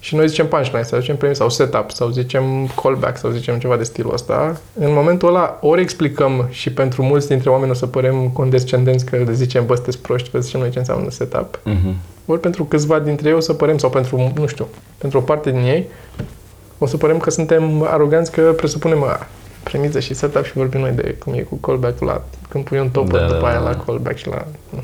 [0.02, 3.76] Și noi zicem punchline, sau zicem premisă, sau setup, sau zicem callback, sau zicem ceva
[3.76, 4.60] de stilul ăsta.
[4.78, 9.16] În momentul ăla, ori explicăm și pentru mulți dintre oameni o să părem condescendenți că
[9.16, 11.60] le zicem, bă, sunteți proști, vă zicem noi ce înseamnă setup.
[11.64, 11.96] Mhm.
[12.26, 15.50] Ori pentru câțiva dintre ei o să părem, sau pentru, nu știu, pentru o parte
[15.50, 15.88] din ei,
[16.78, 19.26] o să părem că suntem aroganți, că presupunem a,
[19.62, 22.88] premiză și setup și vorbim noi de cum e cu callback-ul la, când pui un
[22.88, 23.82] topper Da, da, după aia da, la da.
[23.86, 24.46] callback și la...
[24.70, 24.82] nu.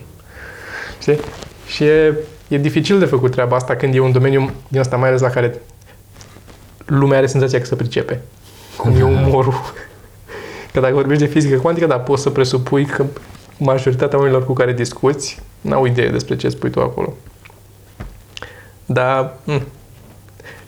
[1.00, 1.18] Știi?
[1.66, 2.14] Și e,
[2.49, 5.29] e dificil de făcut treaba asta când e un domeniu din asta, mai ales la
[5.31, 5.61] care
[6.87, 8.21] lumea are senzația că se pricepe.
[8.77, 9.55] Cum e umorul.
[10.73, 13.05] Că dacă vorbești de fizică cuantică, da, poți să presupui că
[13.59, 17.15] majoritatea oamenilor cu care discuți n-au idee despre ce spui tu acolo.
[18.87, 19.63] Dar, hm,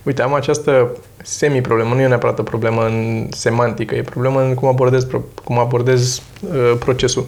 [0.03, 4.69] uite, am această semi-problemă, nu e neapărat o problemă în semantică, e problemă în cum
[4.69, 7.27] abordez, pro- cum abordez uh, procesul.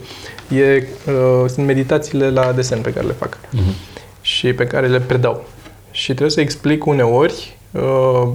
[0.49, 3.75] E, uh, sunt meditațiile la desen pe care le fac Mhm.
[4.23, 5.45] Și pe care le predau.
[5.91, 8.29] Și trebuie să explic uneori uh,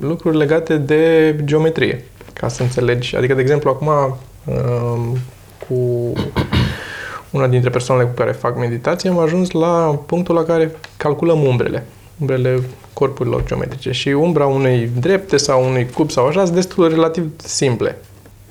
[0.00, 3.16] lucruri legate de geometrie, ca să înțelegi.
[3.16, 5.18] Adică, de exemplu, acum uh,
[5.68, 6.12] cu
[7.30, 11.86] una dintre persoanele cu care fac meditație am ajuns la punctul la care calculăm umbrele,
[12.18, 12.60] umbrele
[12.92, 17.30] corpurilor geometrice și umbra unei drepte sau unui cub sau așa sunt destul de relativ
[17.36, 17.98] simple.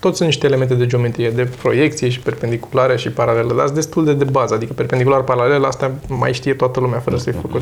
[0.04, 4.06] Toți sunt niște elemente de geometrie, de proiecție și perpendiculară și paralelă, dar sunt destul
[4.06, 7.62] de de bază, adică perpendicular, paralel, asta mai știe toată lumea fără să-i făcut.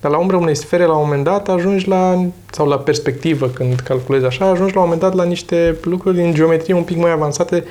[0.00, 3.80] Dar la umbra unei sfere, la un moment dat, ajungi la, sau la perspectivă, când
[3.80, 7.10] calculezi așa, ajungi la un moment dat la niște lucruri din geometrie un pic mai
[7.10, 7.64] avansate,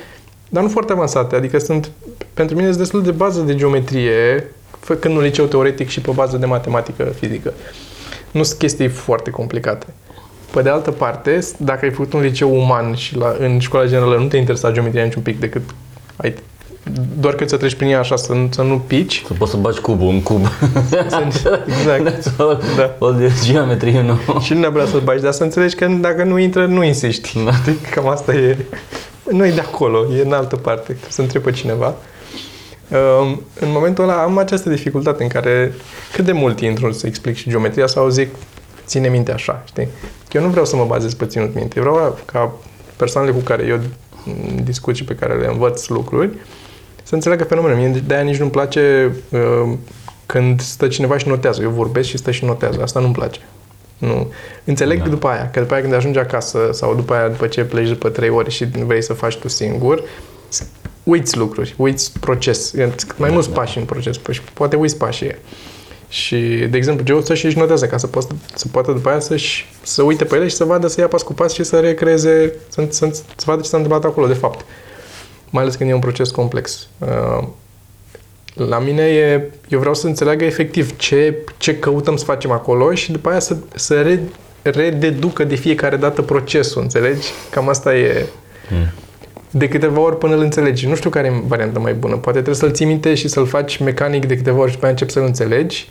[0.48, 1.36] dar nu foarte avansate.
[1.36, 1.90] Adică sunt,
[2.34, 4.50] pentru mine, sunt destul de bază de geometrie,
[4.80, 7.52] făcând un liceu teoretic și pe bază de matematică fizică.
[8.30, 9.86] Nu sunt chestii foarte complicate.
[10.52, 14.16] Pe de altă parte, dacă ai făcut un liceu uman și la, în școala generală
[14.16, 15.62] nu te interesa geometria niciun pic decât
[16.16, 16.34] ai
[17.20, 19.22] doar că să treci prin ea așa, să, nu- să nu pici.
[19.26, 20.46] Să poți să bagi cubul în cub.
[21.66, 22.32] Exact.
[22.40, 22.44] o,
[22.76, 22.94] Da.
[22.98, 24.40] o de geometrie nu.
[24.40, 27.38] Și nu neapărat să-l bagi, dar să înțelegi că dacă nu intră, nu insisti.
[27.44, 27.50] Da.
[27.90, 28.56] Cam asta e.
[29.30, 30.82] Nu e de acolo, e în altă parte.
[30.84, 31.94] Trebuie să întrebi pe cineva.
[33.20, 35.72] Um, În momentul ăla am această dificultate în care
[36.14, 38.28] cât de mult intru să explic și geometria sau zic
[38.86, 39.88] ține minte așa, știi?
[40.32, 41.78] Că eu nu vreau să mă bazez pe ținut minte.
[41.78, 42.52] Eu vreau ca
[42.96, 43.78] persoanele cu care eu
[44.24, 46.30] mm, discut și pe care le învăț lucruri
[47.02, 47.76] să înțeleagă fenomenul.
[47.76, 49.72] Mie de-aia nici nu-mi place uh,
[50.26, 51.62] când stă cineva și notează.
[51.62, 52.82] Eu vorbesc și stă și notează.
[52.82, 53.40] Asta nu-mi place.
[53.98, 54.32] Nu.
[54.64, 55.04] Înțeleg Da.
[55.04, 55.10] da.
[55.10, 58.08] după aia, că după aia când ajungi acasă sau după aia după ce pleci după
[58.08, 60.02] trei ore și vrei să faci tu singur,
[61.02, 62.72] uiți lucruri, uiți proces.
[62.74, 63.54] Mai Da, mulți da.
[63.54, 65.36] pași în proces, păi și poate uiți pașii.
[66.12, 66.36] Și,
[66.70, 70.02] de exemplu, Geo să și notează ca să, poată, să poată după aia să-și, să
[70.02, 72.86] uite pe ele și să vadă, să ia pas cu pas și să recreeze, să,
[72.88, 74.64] să, să vadă ce s-a întâmplat acolo, de fapt.
[75.50, 76.88] Mai ales când e un proces complex.
[76.98, 77.46] Uh,
[78.54, 83.12] La mine e, eu vreau să înțeleagă efectiv ce, ce căutăm să facem acolo și
[83.12, 84.20] după aia să, să re,
[84.62, 87.28] rededucă de fiecare dată procesul, înțelegi?
[87.50, 88.26] Cam asta e
[88.70, 88.86] Mm.
[89.50, 90.86] de câteva ori până îl înțelegi.
[90.86, 92.14] Nu știu care e varianta mai bună.
[92.14, 94.92] Poate trebuie să-l ții minte și să-l faci mecanic de câteva ori și după aia
[94.94, 95.88] începi să-l înțelegi.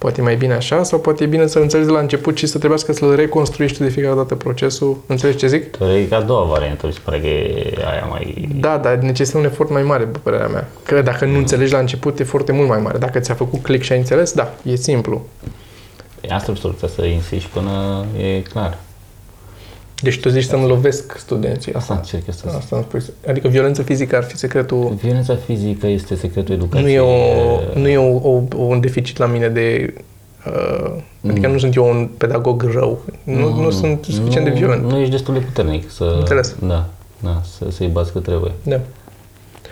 [0.00, 2.46] Poate e mai bine așa sau poate e bine să-l înțelegi de la început și
[2.46, 4.98] să trebuiască să-l reconstruiești tu de fiecare dată procesul.
[5.06, 5.76] Înțelegi ce zic?
[5.76, 8.48] Teoretic, a doua variantă, mi se pare că e aia mai...
[8.60, 10.68] Da, dar necesită un efort mai mare, după părerea mea.
[10.82, 12.98] Că dacă nu înțelegi la început, e foarte mult mai mare.
[12.98, 15.26] Dacă ți-a făcut click și ai înțeles, da, e simplu.
[16.20, 18.78] E asta e soluția, să insisti până e clar.
[20.02, 21.72] Deci tu zici să-mi lovesc studenții.
[21.72, 22.58] Asta Asta, încerc eu să zic.
[22.58, 23.02] asta îmi spui.
[23.28, 26.94] Adică violență fizică ar fi secretul Violența fizică este secretul Nu educației.
[26.94, 29.94] e, o, nu e o, o, un deficit la mine de...
[30.46, 30.92] Uh,
[31.30, 31.52] adică Mm.
[31.52, 33.04] nu sunt eu un pedagog rău.
[33.22, 34.90] Nu, nu sunt suficient de violent.
[34.90, 36.14] Nu ești destul de puternic să...
[36.18, 36.54] Înțeles.
[36.62, 36.86] Da,
[37.18, 38.52] da, să, să-i bați cât trebuie.
[38.62, 38.80] Da.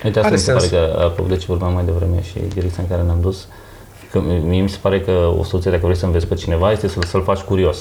[0.04, 0.72] Uite, asta Are mi se pare sens.
[0.72, 3.48] că, apropo de ce vorbeam mai devreme și direcția în care ne-am dus,
[4.10, 6.88] că mie mi se pare că o soluție dacă vrei să înveți pe cineva este
[6.88, 7.78] să, să-l faci curios.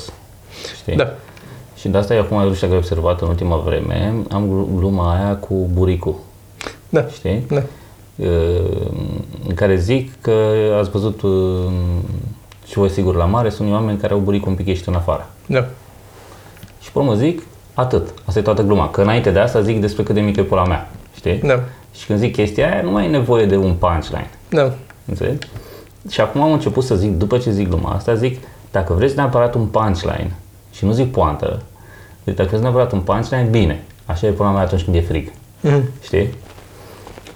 [0.81, 0.95] Știi?
[0.95, 1.15] Da.
[1.88, 4.69] Și de asta e acum, nu știu dacă ai observat în ultima vreme, am glu-
[4.76, 6.15] gluma aia cu buricul.
[6.89, 7.06] Da.
[7.06, 7.45] Știi?
[7.50, 7.62] Da.
[8.15, 8.26] Uh,
[9.47, 10.32] în care zic că
[10.80, 11.71] ați văzut uh,
[12.65, 15.30] și voi sigur la mare, sunt oameni care au buricul un pic ieșit în afară.
[15.45, 15.67] Da.
[16.82, 17.41] Și pe urmă zic,
[17.73, 18.13] atât.
[18.26, 18.89] Asta e toată gluma.
[18.89, 20.89] Că înainte de asta zic despre cât de mică e pula mea.
[21.15, 21.38] Știi?
[21.38, 21.63] Da.
[21.93, 24.30] Și când zic chestia aia, nu mai e nevoie de un punchline.
[24.50, 24.73] Da.
[25.06, 25.47] Înțelegi?
[26.10, 28.39] Și acum am început să zic, după ce zic gluma asta, zic,
[28.71, 30.36] dacă vreți neapărat un punchline,
[30.71, 31.62] și nu zic poantă,
[32.28, 33.84] zic, dacă vreți neapărat un punchline, bine.
[34.06, 35.32] Așa e pula mea atunci când e frig.
[35.62, 35.84] Mhm.
[36.02, 36.30] Știi?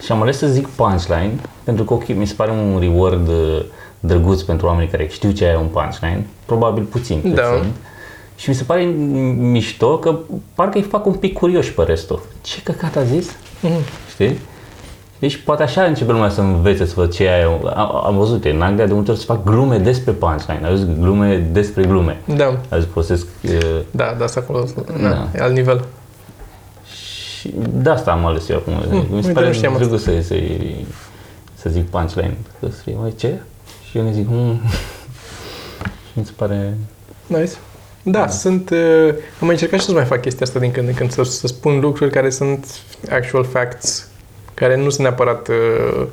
[0.03, 1.31] Și am ales să zic punchline,
[1.63, 3.61] pentru că, ok, mi se pare un reward uh,
[3.99, 7.43] drăguț pentru oamenii care știu ce e un punchline, probabil puțin cât Da.
[7.43, 7.73] sunt.
[8.35, 8.83] Și mi se pare
[9.37, 10.19] mișto că
[10.53, 12.21] parcă îi fac un pic curioși pe restul.
[12.41, 13.35] Ce căcat a zis?
[13.61, 13.79] Mhm.
[14.09, 14.37] Știi?
[15.21, 17.45] Deci poate așa începe lumea să învețe să văd ce e aia.
[17.75, 20.85] Am, am văzut, în Anglia de multe ori se fac glume despre punchline, au zis
[20.99, 22.17] glume despre glume.
[22.35, 22.45] Da.
[22.69, 24.65] Au zis folosesc uh, Da, da, asta acolo.
[25.01, 25.07] Da.
[25.09, 25.27] Da.
[25.35, 25.85] E alt nivel.
[27.39, 28.73] și de asta am ales eu acum.
[28.91, 29.83] Mi se uite, pare nu știam asta.
[29.85, 30.35] drăguț să, să,
[31.55, 32.37] să zic punchline.
[32.59, 33.39] Că scrie, "Măi, ce?
[33.89, 34.59] Și eu ne zic, mm.
[36.11, 36.77] și mi se pare...
[37.27, 37.51] Nice.
[38.03, 38.69] Da, sunt...
[38.69, 41.23] Uh, am mai încercat și să mai fac chestia asta din când în când, să,
[41.23, 42.65] să spun lucruri care sunt
[43.11, 44.07] actual facts,
[44.53, 46.05] care nu sunt neapărat uh,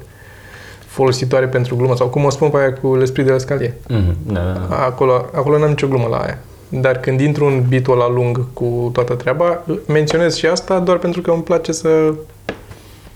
[0.87, 3.75] folositoare pentru glumă, sau cum o spun pe aia cu l'esprit de la scalie.
[3.89, 4.77] Mm, da, da, da.
[4.85, 6.39] Acolo, acolo n-am nicio glumă la aia.
[6.69, 11.21] Dar când intru în bitul la lung cu toată treaba, menționez și asta doar pentru
[11.21, 11.89] că îmi place să...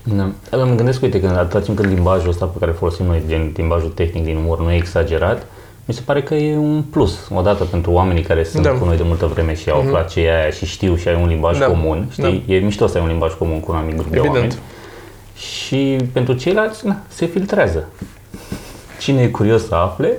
[0.03, 0.29] Da.
[0.49, 3.23] Dar mă gândesc, uite, că atâta timp cât limbajul ăsta pe care îl folosim noi,
[3.27, 5.45] gen limbajul tehnic din umor, nu e exagerat,
[5.85, 8.69] mi se pare că e un plus, odată pentru oamenii care sunt Da.
[8.69, 11.17] cu noi de multă vreme și au aflat ce e aia și știu și ai
[11.21, 11.65] un limbaj Da.
[11.65, 12.43] comun, știi?
[12.47, 14.35] E mișto să ai un limbaj comun cu un anumit grup de Evident.
[14.37, 14.55] oameni.
[15.47, 17.87] Și pentru ceilalți, na, se filtrează.
[18.99, 20.17] Cine e curios să afle,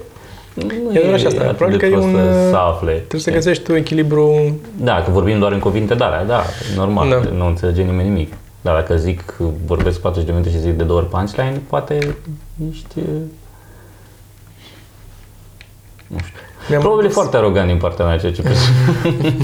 [0.55, 1.41] nu E doar așa asta.
[1.43, 2.93] atât Probabil de că e prost un, să- uh, să afle.
[2.93, 4.57] Trebuie să găsești tu echilibru...
[4.77, 6.43] Da, că vorbim doar în cuvinte de alea, da,
[6.77, 7.31] normal, Da.
[7.31, 8.33] nu înțelege nimeni nimic.
[8.61, 9.35] Dar dacă zic,
[9.67, 11.95] vorbesc 40 de minute și zic de două ori punchline, poate
[12.71, 12.99] ești...
[16.07, 16.41] Nu știu.
[16.69, 19.37] Mi-am Probabil e pus- foarte arogant din partea mea ceea ce presupun.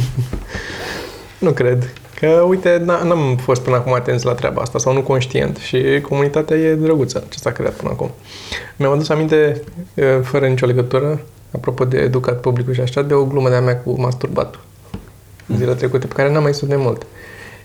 [1.38, 1.92] Nu cred.
[2.20, 6.00] Că, uite, n- n-am fost până acum atenți la treaba asta sau nu conștient și
[6.08, 8.10] comunitatea e drăguță ce s-a creat până acum.
[8.76, 9.62] Mi-am adus aminte,
[9.94, 11.20] e, fără nicio legătură,
[11.54, 14.60] apropo de educat publicul și așa, de o glumă de-a mea cu masturbatul
[15.56, 17.06] zilele trecute, pe care n-am mai spus de mult.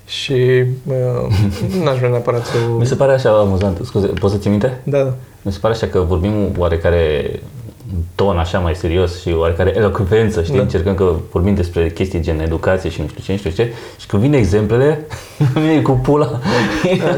[0.05, 1.27] și uh,
[1.83, 2.77] n-aș vrea neapărat să o...
[2.77, 4.81] Mi se pare așa amuzant, scuze, poți să ții minte?
[4.83, 5.13] Da, da.
[5.41, 7.31] Mi se pare așa că vorbim oarecare
[8.15, 10.55] ton așa mai serios și oarecare elocvență, știi?
[10.55, 10.61] Da.
[10.61, 13.73] Încercăm că vorbim despre chestii gen educație și nu știu ce, nu știu ce.
[13.99, 15.05] Și când vine exemplele,
[15.53, 16.39] vine cu pula.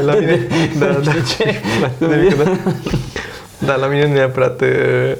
[0.04, 0.46] La mine,
[0.78, 0.92] da, da.
[0.92, 1.54] Nu știu ce.
[1.98, 2.72] La mine, da.
[3.66, 4.68] Da, la mine nu e neapărat uh,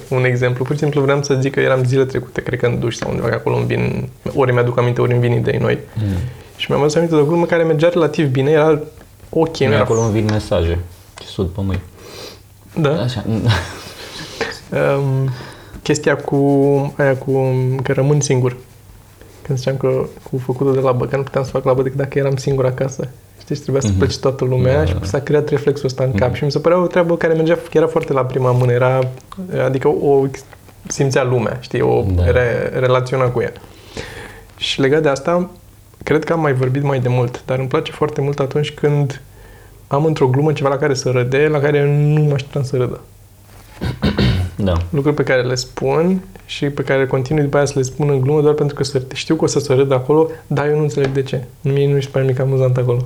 [0.08, 0.64] un exemplu.
[0.64, 3.10] Pur și simplu vreau să zic că eram zile trecute, cred că în duș sau
[3.10, 5.78] undeva, că acolo îmi vin, ori mi-aduc aminte, ori îmi vin idei noi.
[5.94, 6.16] Mm.
[6.56, 8.80] Și mi-am adus aminte de o glumă care mergea relativ bine, era
[9.30, 9.82] ok, nu Mie era...
[9.82, 10.78] acolo îmi vin mesaje.
[11.20, 11.82] Ce sud pe mâini.
[12.80, 13.02] Da.
[13.02, 13.24] Așa.
[14.70, 15.30] Um,
[15.88, 16.36] chestia cu
[16.98, 17.32] aia cu
[17.82, 18.56] că rămân singur.
[19.42, 22.18] Când ziceam că cu făcutul de labă, că nu puteam să fac labă decât dacă
[22.18, 23.08] eram singur acasă.
[23.40, 23.98] Știi, și trebuia să Mhm.
[23.98, 25.04] plece toată lumea Da, și da.
[25.06, 26.36] s-a creat reflexul ăsta în cap Mhm.
[26.36, 29.00] și mi se părea o treabă care mergea, era foarte la prima mână, era,
[29.64, 30.26] adică o
[30.86, 32.30] simțea lumea, știi, o Da.
[32.30, 33.52] re, relaționa cu ea.
[34.56, 35.50] Și legat de asta,
[36.02, 39.20] cred că am mai vorbit mai de mult, dar îmi place foarte mult atunci când
[39.86, 43.00] am într-o glumă ceva la care să râde, la care nu mă așteptam să râdă
[44.62, 44.72] Da.
[44.90, 48.20] lucruri pe care le spun și pe care continui după aia să le spun în
[48.20, 50.82] glumă doar pentru că să, știu că o să se râd acolo, dar eu nu
[50.82, 51.44] înțeleg de ce.
[51.60, 53.04] Mie nu mi se pare nimic amuzant acolo.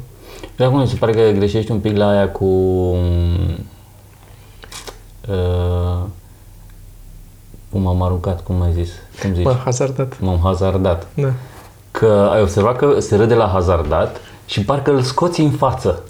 [0.59, 2.45] Eu acum mi se pare că greșești un pic la aia cu...
[5.29, 6.03] Uh,
[7.71, 8.91] cum am aruncat, cum ai zis?
[9.23, 9.45] Cum zici?
[9.45, 10.21] Mă, hazardat.
[10.21, 11.07] M-am hazardat.
[11.15, 11.33] Da.
[11.91, 16.03] Că ai observat că se râde la hazardat și parcă îl scoți în față.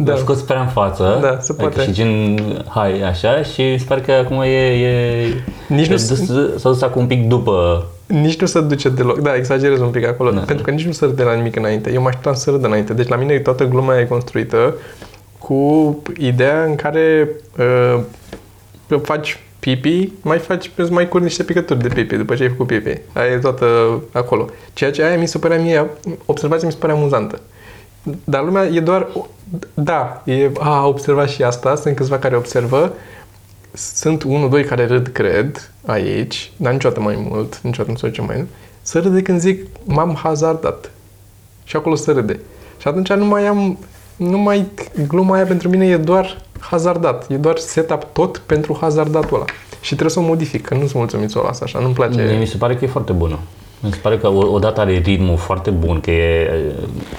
[0.00, 0.12] Da.
[0.12, 1.18] Îl scoți prea în față.
[1.20, 1.82] Da, se Adică poate.
[1.82, 4.46] și gen, hai, așa, și sper că acum e...
[4.46, 5.26] e
[5.68, 7.86] Nici nu e dus, s-a dus acum un pic după...
[8.06, 9.18] Nici nu se duce deloc.
[9.18, 10.30] Da, exagerez un pic acolo.
[10.30, 10.40] Da.
[10.40, 11.92] Pentru că nici nu se râde la nimic înainte.
[11.92, 12.92] Eu mă așteptam să râdă înainte.
[12.92, 14.74] Deci la mine toată gluma e construită
[15.38, 21.88] cu ideea în care uh, faci pipi, mai faci, îți mai curgi niște picături de
[21.88, 23.00] pipi după ce ai făcut pipi.
[23.12, 23.66] Aia e toată
[24.12, 24.48] acolo.
[24.72, 25.86] Ceea ce aia mi se părea mie,
[26.26, 27.40] observația mi se părea amuzantă.
[28.24, 29.06] Dar lumea e doar,
[29.74, 32.92] da, e, a, a observat și asta, sunt câțiva care observă,
[33.72, 38.20] sunt unul, doi care râd, cred, aici, dar niciodată mai mult, niciodată nu se duce
[38.20, 38.48] mai mult,
[38.82, 40.90] să râde când zic m-am hazardat.
[41.64, 42.40] Și acolo să râde.
[42.78, 43.78] Și atunci nu mai am,
[44.16, 44.66] nu mai,
[45.08, 47.30] gluma aia pentru mine e doar hazardat.
[47.30, 49.44] E doar setup tot pentru hazardatul ăla.
[49.80, 52.22] Și trebuie să o modific, că nu sunt mulțumit să o las așa, nu-mi place.
[52.22, 53.38] Mie mi se pare că e foarte bună.
[53.80, 56.50] Mi se pare că o- odată are ritmul foarte bun, că e,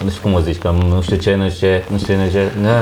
[0.04, 2.20] nu știu cum o zici, că nu știu ce, nu știu ce, nu știu ce,
[2.20, 2.80] nu știu ce, na,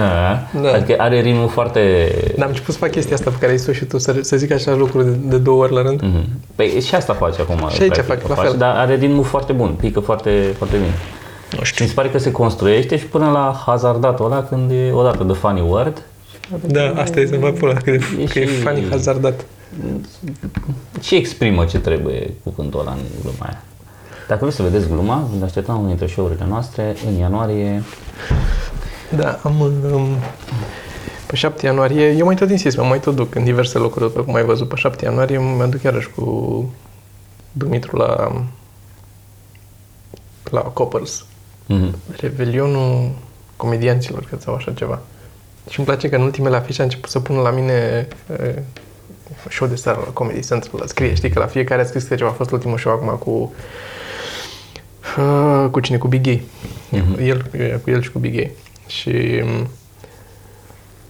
[0.51, 0.71] na, Da.
[0.73, 2.11] adică are ritmul foarte...
[2.35, 4.37] Dar am început să fac chestia asta pe care ai spus și tu, să, să
[4.37, 6.01] zic așa lucruri de, de două ori la rând.
[6.01, 6.23] Mhm.
[6.55, 7.69] Păi și asta face acum.
[7.69, 8.57] Și aici practic, fac o la face, fel.
[8.57, 10.93] Dar are ritmul foarte bun, pică foarte, foarte bine.
[11.57, 14.91] Nu Și mi se pare că se construiește și până la hazardatul ăla când e
[14.93, 16.01] odată de funny word.
[16.65, 17.99] Da, asta este mai pula, că, E
[18.33, 19.45] că e și- funny hazardat.
[21.01, 23.61] Și exprimă ce trebuie cuvântul ăla în gluma aia.
[24.27, 27.83] Dacă vreți să vedeți gluma, vă așteptăm unul dintre show-urile noastre în ianuarie.
[29.15, 29.59] Da, am...
[29.59, 30.07] Um,
[31.27, 34.21] pe 7 ianuarie, eu mai tot insist, mă mai tot duc în diverse locuri, după
[34.23, 36.65] cum ai văzut, pe 7 ianuarie mă duc iarăși cu
[37.51, 38.41] Dumitru la
[40.43, 41.25] la Coppers,
[41.65, 41.95] Mhm.
[42.19, 43.11] Revelionul
[43.55, 44.99] comedianților, cred, sau așa ceva.
[45.69, 48.53] Și îmi place că în ultimele afișe a început să pună la mine uh,
[49.49, 52.29] show de seară la Comedy Central, scrie, știi, că la fiecare a scris câte ceva,
[52.29, 53.53] a fost ultimul show acum cu
[55.17, 55.97] uh, cu cine?
[55.97, 56.43] Cu Big Gay.
[56.89, 57.19] Mhm.
[57.21, 57.45] El,
[57.83, 58.51] cu el și cu Big Gay.
[58.87, 59.43] Și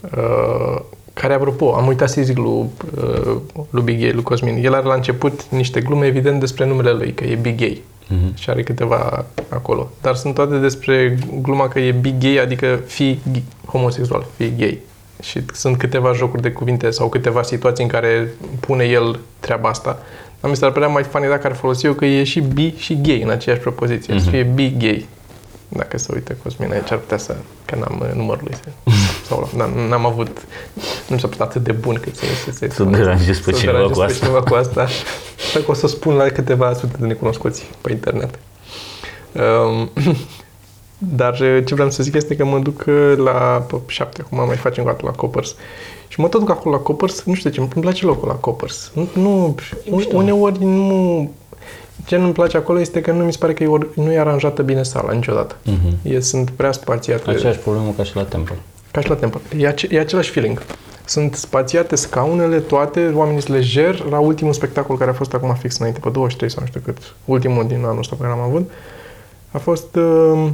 [0.01, 0.82] uh,
[1.13, 3.38] care, apropo, am uitat să-i zic lui, uh,
[3.69, 4.63] lui Big Gay, lui Cosmin.
[4.65, 7.84] El are la început niște glume, evident, despre numele lui, că e Big Gay.
[8.08, 8.36] Mhm.
[8.36, 9.89] Și are câteva acolo.
[10.01, 14.80] Dar sunt toate despre gluma că e big gay, adică fi gay, homosexual, fi gay.
[15.21, 19.99] Și sunt câteva jocuri de cuvinte sau câteva situații în care pune el treaba asta.
[20.41, 23.01] Dar mi s-ar părea mai funny dacă ar folosi eu că e și bi și
[23.01, 24.13] gay în aceeași propoziție.
[24.15, 24.23] Mm-hmm.
[24.23, 25.08] Să fie bi gay.
[25.69, 27.36] Dacă se uită Cosmin aici ar putea să...
[27.65, 28.56] Că n-am uh, numărul lui.
[28.63, 28.91] să-
[29.27, 30.45] Sau n-am, n-am avut...
[31.08, 32.25] Nu s-a putut atât de bun cât să...
[32.43, 34.25] Să, să, Să deranjezi pe să cineva deranjez cu pe asta.
[34.25, 34.82] cineva cu asta.
[34.82, 38.39] Așa că o să spun la câteva sute de necunoscuți pe internet.
[39.32, 39.89] Um,
[40.98, 44.46] dar uh, ce vreau să zic este că mă duc uh, la pe șapte, acum
[44.46, 45.56] mai facem o dată la Coppers.
[46.08, 48.34] Și mă tot duc acolo la Coppers, nu știu de ce, îmi place locul la
[48.34, 48.92] Coppers.
[48.94, 49.56] Nu, nu
[50.14, 51.32] uneori nu...
[52.06, 54.20] Ce nu-mi place acolo este că nu mi se pare că e or, nu e
[54.20, 55.56] aranjată bine sala niciodată.
[55.64, 55.98] Mhm.
[56.02, 57.30] E, sunt prea spațiate.
[57.30, 58.56] Aceeași problemă ca și la Temple.
[58.92, 59.40] Ca și la Temple.
[59.58, 60.62] E, ace- e același feeling.
[61.06, 64.04] Sunt spațiate scaunele, toate, oamenii sunt lejer.
[64.10, 66.98] La ultimul spectacol care a fost acum fix înainte, pe 23 sau nu știu cât,
[67.26, 68.72] ultimul din anul ăsta pe care l-am avut,
[69.52, 70.50] a fost, uh,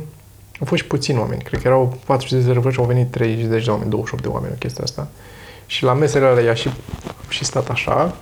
[0.63, 1.41] au fost și puțini oameni.
[1.41, 4.54] Cred că erau 40 de rezervări și au venit 30 de oameni, 28 de oameni,
[4.54, 5.08] o chestia asta.
[5.65, 6.69] Și la mesele alea i-a și,
[7.30, 8.15] și stat așa.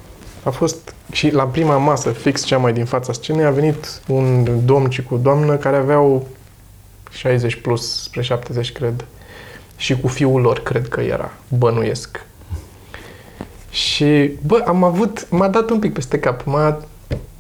[0.44, 4.48] A fost și la prima masă, fix cea mai din fața scenei, a venit un
[4.66, 6.28] domn și cu doamnă care aveau
[7.12, 9.06] 60 plus spre 70, cred.
[9.76, 12.26] Și cu fiul lor, cred că era, bănuiesc.
[13.70, 16.84] Și, bă, am avut, m-a dat un pic peste cap, m-a...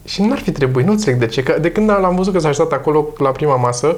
[0.05, 1.43] Și n-ar fi trebuit, nu înțeleg de ce.
[1.43, 3.97] Că de când l-am văzut că s-a așezat acolo la prima masă,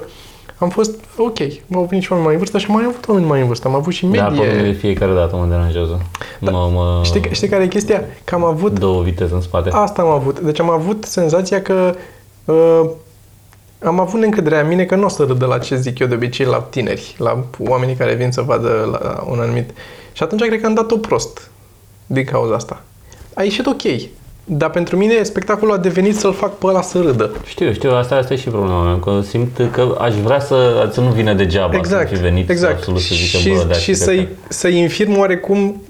[0.58, 3.40] am fost ok, m-au venit și oameni mai în vârstă și mai avut oameni mai
[3.40, 3.68] în vârstă.
[3.68, 4.44] Am avut și Da, medie.
[4.46, 6.00] pe mine de fiecare dată mă deranjează.
[6.40, 6.50] Da.
[6.50, 8.04] Mă, mă, Știi, știi care e chestia?
[8.24, 9.70] Că am avut Două viteze în spate.
[9.72, 10.40] Asta am avut.
[10.40, 11.94] Deci am avut senzația că
[12.44, 12.90] uh,
[13.84, 16.14] am avut neîncrederea în mine că nu o să râdă la ce zic eu de
[16.14, 19.70] obicei la tineri, la oamenii care vin să vadă la un anumit...
[20.12, 21.50] Și atunci cred că am dat-o prost
[22.06, 22.82] din cauza asta.
[23.34, 23.82] A ieșit ok,
[24.44, 27.30] dar pentru mine spectacolul a devenit să-l fac pe ăla să râdă.
[27.46, 31.00] Știu, știu, asta, asta e și problema mea, că simt că aș vrea să, să
[31.00, 32.74] nu vină degeaba Exact, să fi venit exact.
[32.74, 35.82] absolut să zică, și, bă, de și să-i, să-i infirm oarecum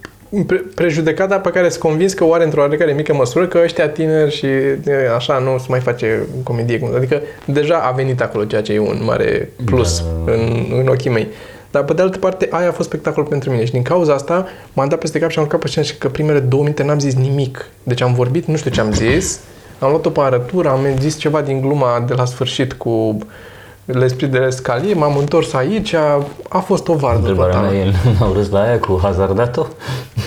[0.47, 3.89] pre- prejudecata pe care sunt convins că o are într-o oarecare mică măsură că ăștia
[3.89, 4.77] tineri și e,
[5.17, 6.79] așa nu se mai face comedie.
[6.79, 10.33] cum- Adică deja a venit acolo ceea ce e un mare plus Da.
[10.33, 11.27] în, în ochii mei.
[11.75, 14.47] Dar pe de altă parte, aia a fost spectacol pentru mine și din cauza asta
[14.73, 16.99] m-am dat peste cap și am urcat pe scenă și că primele două minute n-am
[16.99, 17.69] zis nimic.
[17.83, 19.41] Deci am vorbit, nu știu ce am zis,
[19.79, 23.19] am luat-o pe arătură, am zis ceva din gluma de la sfârșit cu
[23.87, 27.73] l'esprit de l'escalier, m-am întors aici, a, a fost o vardă Întrebarea totală.
[27.73, 29.67] mea e, n-au râs la aia cu hazardato?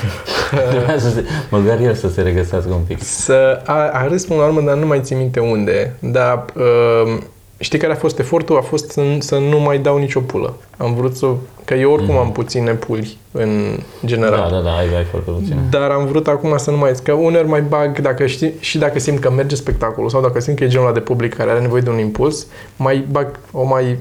[0.69, 3.03] Trebuia să se, măcar el să se regăsească un pic.
[3.03, 5.95] Să a, a râs până la urmă, dar nu mai țin minte unde.
[5.99, 7.17] Dar uh,
[7.59, 8.57] știi care a fost efortul?
[8.57, 10.53] A fost să, să nu mai dau nicio pulă.
[10.77, 11.27] Am vrut să...
[11.65, 14.49] Că eu oricum am puține puli în general.
[14.49, 15.59] Da, da, da, ai, ai foarte puțin.
[15.69, 16.91] Dar am vrut acum să nu mai...
[17.03, 20.57] Că uneori mai bag, dacă știi, și dacă simt că merge spectacolul sau dacă simt
[20.57, 23.63] că e genul ăla de public care are nevoie de un impuls, mai bag, o
[23.63, 23.97] mai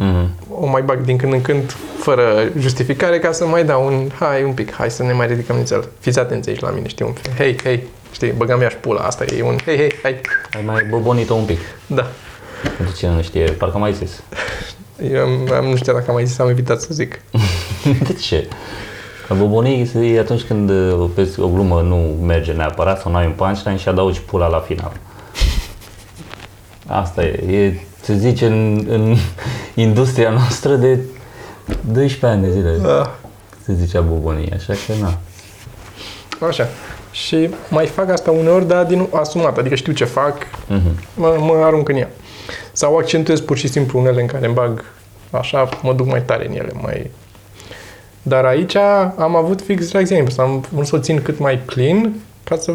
[0.00, 0.28] Mhm.
[0.60, 2.22] o mai bag din când în când fără
[2.58, 5.88] justificare ca să mai dau un hai un pic, hai să ne mai ridicăm nițel.
[5.98, 7.32] Fiți atenți aici la mine, știi, un fel.
[7.36, 7.82] Hei, hei,
[8.12, 10.20] știi, băgam ea și pula, asta e un hei, hei, hai.
[10.56, 11.58] Ai mai bobonit-o un pic.
[11.86, 12.06] Da.
[12.76, 14.22] Pentru cine nu știe, parcă am mai zis.
[15.12, 17.20] Eu am, am, nu știu dacă am mai zis, am evitat să zic.
[18.06, 18.48] De ce?
[19.36, 23.32] Bobonii e atunci când uh, pe o glumă nu merge neapărat sau nu ai un
[23.32, 24.92] punchline și adaugi pula la final.
[26.86, 27.56] Asta e.
[27.56, 29.16] e se zice în, în
[29.86, 30.98] industria noastră de
[31.92, 32.78] 12 ani de zile.
[33.00, 33.06] Ah,
[33.64, 35.18] Se zicea bobonii, așa că na.
[36.46, 36.68] așa.
[37.26, 40.34] Și mai fac asta uneori, dar din asumat, adică știu ce fac,
[40.68, 40.98] Mhm.
[41.16, 42.08] mă, mă arunc în ea.
[42.72, 44.84] Sau accentuez pur și simplu unele în care îmi bag
[45.30, 47.10] așa, mă duc mai tare în ele, mai...
[48.22, 48.74] Dar aici
[49.16, 50.40] am avut fix reacția inversă.
[50.40, 52.12] Am vrut să-l țin cât mai clean
[52.44, 52.74] ca să,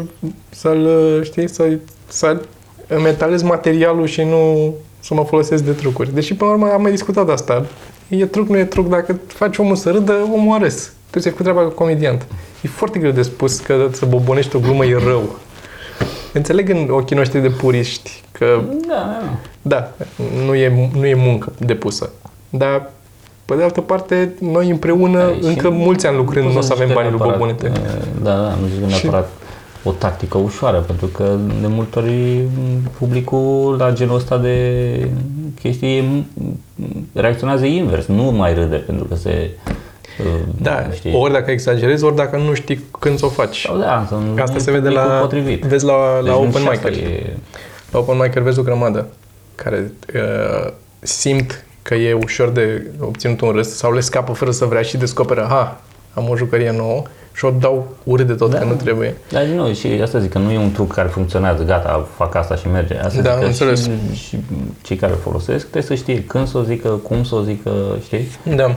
[0.50, 0.88] să-l,
[1.24, 1.68] știi, să,
[2.08, 2.40] să
[2.86, 6.14] îmi etalez materialul și nu să mă folosesc de trucuri.
[6.14, 7.66] Deși, până la urmă, am mai discutat asta.
[8.08, 8.88] E truc, nu e truc.
[8.88, 10.74] Dacă faci omul să râdă, omul a râs.
[11.10, 12.26] Trebuie să-i făcut treaba ca comediant.
[12.64, 15.38] E foarte greu de spus că să bobonești o glumă e rău.
[16.32, 19.22] Înțeleg în ochii noștri de puriști că Da, da.
[19.62, 19.90] da,
[20.46, 22.10] nu e, nu e muncă depusă.
[22.50, 22.90] Dar,
[23.44, 26.66] pe de altă parte, noi împreună, Ai, și încă mulți ani lucrând, nu o poți
[26.66, 27.72] să avem zici că banii lui neapărat, Bobonete.
[27.96, 29.30] uh, Da, da, nu zic că neapărat
[29.84, 35.08] o tactică ușoară, pentru că de multe ori m, publicul la genul ăsta de
[35.60, 36.26] chestii m,
[37.12, 39.50] reacționează invers, nu mai râde pentru că se...
[40.20, 40.26] uh,
[40.60, 43.60] Da, știi, ori dacă exagerezi, ori dacă nu știi când să o faci.
[43.60, 45.62] sau da, să nu Asta e se vede publicul la, potrivit.
[45.64, 47.36] vezi la, Deci la nu open și asta mic e-
[47.90, 49.06] La open mic vezi o grămadă
[49.54, 54.64] care uh, simt că e ușor de obținut un râs sau le scapă fără să
[54.64, 55.80] vrea și descoperă, ha,
[56.14, 57.02] am o jucărie nouă
[57.36, 58.58] și o dau urât de tot Da.
[58.58, 59.16] că nu trebuie.
[59.30, 62.34] Dar din nou, și asta zic că nu e un truc care funcționează, gata, fac
[62.34, 62.98] asta și merge.
[62.98, 63.82] Asta Da, zic că înțeles.
[63.84, 63.90] Și,
[64.28, 64.36] și
[64.82, 67.70] cei care o folosesc trebuie să știe când să o zică, cum să o zică,
[68.04, 68.28] știi?
[68.56, 68.76] Da.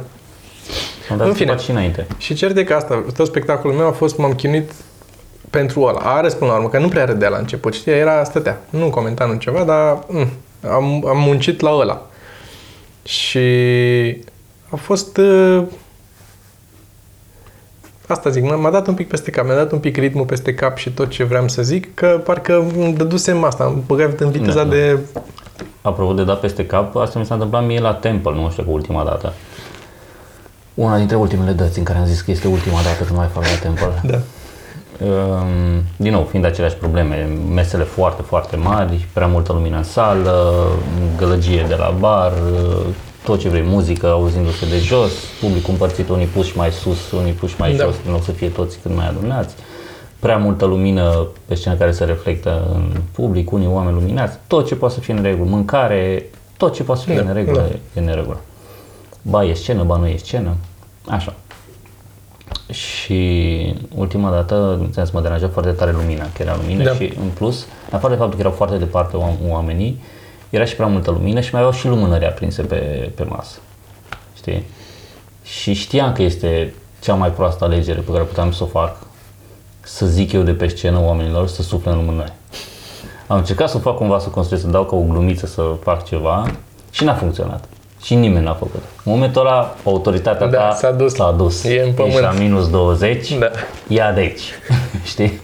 [1.12, 1.52] Am dat În să fine.
[1.52, 2.08] faci și înainte.
[2.18, 4.72] Și cert e că asta, tot spectacolul meu a fost, m-am chinuit
[5.50, 6.00] pentru ăla.
[6.00, 8.62] A ales până la urmă, că nu prea râdea la început, știi, era, stătea.
[8.70, 10.28] Nu comenta, nu ceva, dar mm,
[10.72, 12.02] am, am muncit la ăla.
[13.04, 13.40] Și
[14.70, 15.18] a fost...
[15.18, 15.64] Uh,
[18.08, 20.54] asta zic, m- m-a dat un pic peste cap, mi-a dat un pic ritmul peste
[20.54, 24.32] cap și tot ce vreau să zic, că parcă îmi dădusem asta, am băgat în
[24.32, 24.70] viteza Da, da.
[24.70, 24.98] de...
[25.82, 28.72] Apropo de dat peste cap, asta mi s-a întâmplat mie la Temple, nu știu cu
[28.72, 29.34] ultima dată.
[30.78, 33.44] Una dintre ultimele dăți în care am zis că este ultima dată când mai fac
[33.44, 34.02] la Temple.
[34.04, 34.20] Da.
[35.06, 40.66] Um, Din nou, fiind aceleași probleme, mesele foarte, foarte mari, prea multă lumină în sală,
[41.18, 42.34] gălăgie de la bar,
[43.24, 45.12] tot ce vrei, muzică auzindu-se de jos,
[45.42, 47.84] publicul împărțit unii puși mai sus, unii puși mai Da.
[47.84, 49.56] jos, în loc să fie toți cât mai adunați.
[50.20, 54.76] Prea multă lumină pe scenă care se reflectă în public, unii oameni luminați, tot ce
[54.76, 56.26] poate să fie în regulă, mâncare,
[56.58, 57.58] tot ce poate să fie Da, în regulă
[57.94, 58.00] da.
[58.02, 58.40] e în regulă.
[59.22, 60.56] Ba e scenă, ba nu e scenă,
[61.10, 61.34] așa.
[62.72, 66.94] Și ultima dată, înțeles, mă deranja foarte tare lumina, că era lumină Da.
[66.94, 70.02] și în plus, în afară de faptul că erau foarte departe oam- oamenii,
[70.50, 72.76] era și prea multă lumină și mai aveau și lumânări aprinse pe,
[73.16, 73.58] pe masă.
[74.36, 74.64] Știi?
[75.44, 78.98] Și știam că este cea mai proastă alegere pe care puteam să o fac,
[79.82, 82.34] să zic eu de pe scenă oamenilor să sufle în lumânări.
[83.28, 86.52] Am încercat să fac cumva să construiesc, să dau ca o glumiță să fac ceva
[86.92, 87.64] și n-a funcționat.
[88.02, 88.84] Și nimeni n-a făcut.
[89.04, 91.14] În momentul ăla, autoritatea Da, ta s-a dus.
[91.14, 91.64] S-a dus.
[91.64, 92.14] E în pământ.
[92.14, 93.50] Ești la minus 20, Da.
[93.88, 94.42] ia de aici.
[95.12, 95.40] Știi?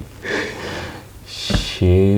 [1.76, 2.18] Și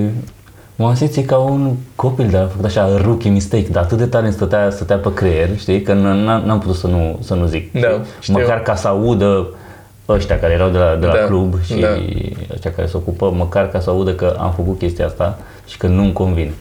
[0.76, 4.26] m-am simțit ca un copil de a făcut așa rookie mistake, dar atât de tare
[4.26, 7.46] îmi stătea, stătea pe creier, știi, că n- n- n-am putut să nu, să nu
[7.46, 7.72] zic.
[7.72, 8.04] Da, știi?
[8.20, 8.34] știu.
[8.34, 9.48] Măcar ca să audă
[10.10, 11.88] ăștia care erau de la, de la Da, club și da.
[12.54, 15.88] ăștia care se ocupă, măcar ca să audă că am făcut chestia asta și că
[15.88, 16.54] nu-mi convine.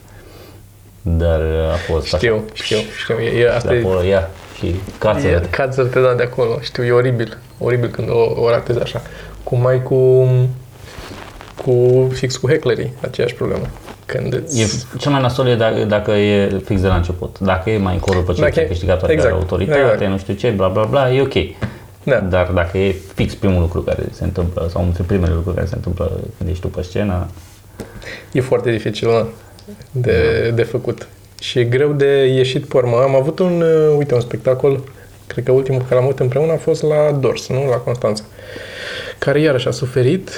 [1.07, 1.41] Dar
[1.73, 2.45] a fost Știu, așa.
[2.53, 3.19] știu, știu.
[3.19, 6.59] E, e, asta De e, acolo, ia și cață e cață te da de acolo.
[6.61, 7.39] Știu, e oribil.
[7.59, 9.03] Oribil când o, o ratezi așa.
[9.43, 10.29] Cum ai cu,
[11.65, 13.67] cu fix cu hecklerii, aceeași problemă.
[14.07, 14.61] Când îți...
[14.61, 14.67] E,
[14.99, 17.39] cel mai nasol e dacă, dacă e fix de la început.
[17.39, 20.11] Dacă e mai încolo după ce Dacă ți-ai e- câștigat toate exact, autoritatea, exact.
[20.11, 21.35] nu știu ce, bla bla bla, e ok.
[22.03, 22.19] Da.
[22.19, 25.69] Dar dacă e fix primul lucru care se întâmplă, sau unul dintre primele lucruri care
[25.69, 27.27] se întâmplă când ești tu pe scenă,
[28.33, 29.27] E foarte dificil da,
[29.93, 31.09] de, de făcut.
[31.41, 32.97] Și e greu de ieșit pe urmă.
[32.97, 34.81] Am avut un, uh, uite, un spectacol,
[35.27, 37.69] cred că ultimul pe care l-am avut împreună a fost la Dors, nu?
[37.69, 38.23] La Constanța.
[39.19, 40.31] Care iarăși a suferit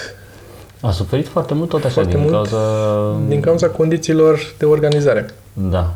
[0.80, 3.20] a suferit foarte mult tot așa Foarte din mult cauza...
[3.28, 5.26] din cauza condițiilor de organizare.
[5.52, 5.94] Da.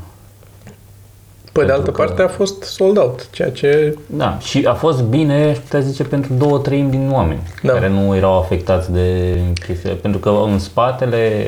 [1.52, 4.74] Pe de Pentru altă că- parte a fost sold out, ceea ce Da, și a
[4.74, 7.72] fost bine, aș putea zice, pentru două treimi din oameni Da.
[7.72, 9.92] care nu erau afectați de chestia.
[10.02, 11.46] Pentru că în spatele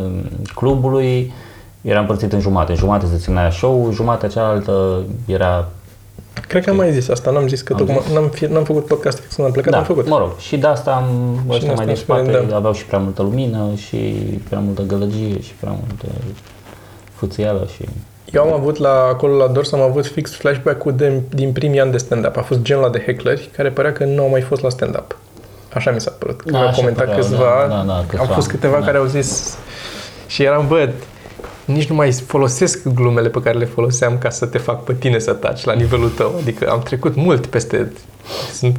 [0.00, 0.10] um,
[0.54, 1.32] clubului
[1.80, 2.70] era împărțit în jumate.
[2.72, 5.68] În jumate se ținea show, jumatea cealaltă era
[6.48, 8.12] Cred că am mai zis asta, n-am zis că Am tocmai, zis?
[8.14, 10.08] n-am, fi, n-am făcut podcast fix când am plecat, da, am făcut.
[10.08, 11.04] mă rog, și de asta am,
[11.50, 12.56] ăștia în mai din asta am spate spune, da.
[12.56, 13.96] aveau și prea multă lumină și
[14.48, 16.06] prea multă gălăgie și prea multă
[17.14, 17.84] fuțială și...
[18.32, 21.90] Eu am avut la, acolo la Dors, am avut fix flashback-ul de, din primii ani
[21.90, 22.36] de stand-up.
[22.36, 25.18] A fost genul ăla de heckleri care părea că nu au mai fost la stand-up.
[25.74, 26.40] Așa mi s-a părut.
[26.40, 28.84] Când Da, au așa comentat păreau, câțiva, da, da, da, au câțiva, fost câteva da.
[28.84, 29.58] care au zis
[30.26, 30.88] și eram, bă,
[31.64, 35.18] nici nu mai folosesc glumele pe care le foloseam ca să te fac pe tine
[35.18, 36.34] să taci la nivelul tău.
[36.40, 37.92] Adică am trecut mult peste...
[38.52, 38.76] Sunt,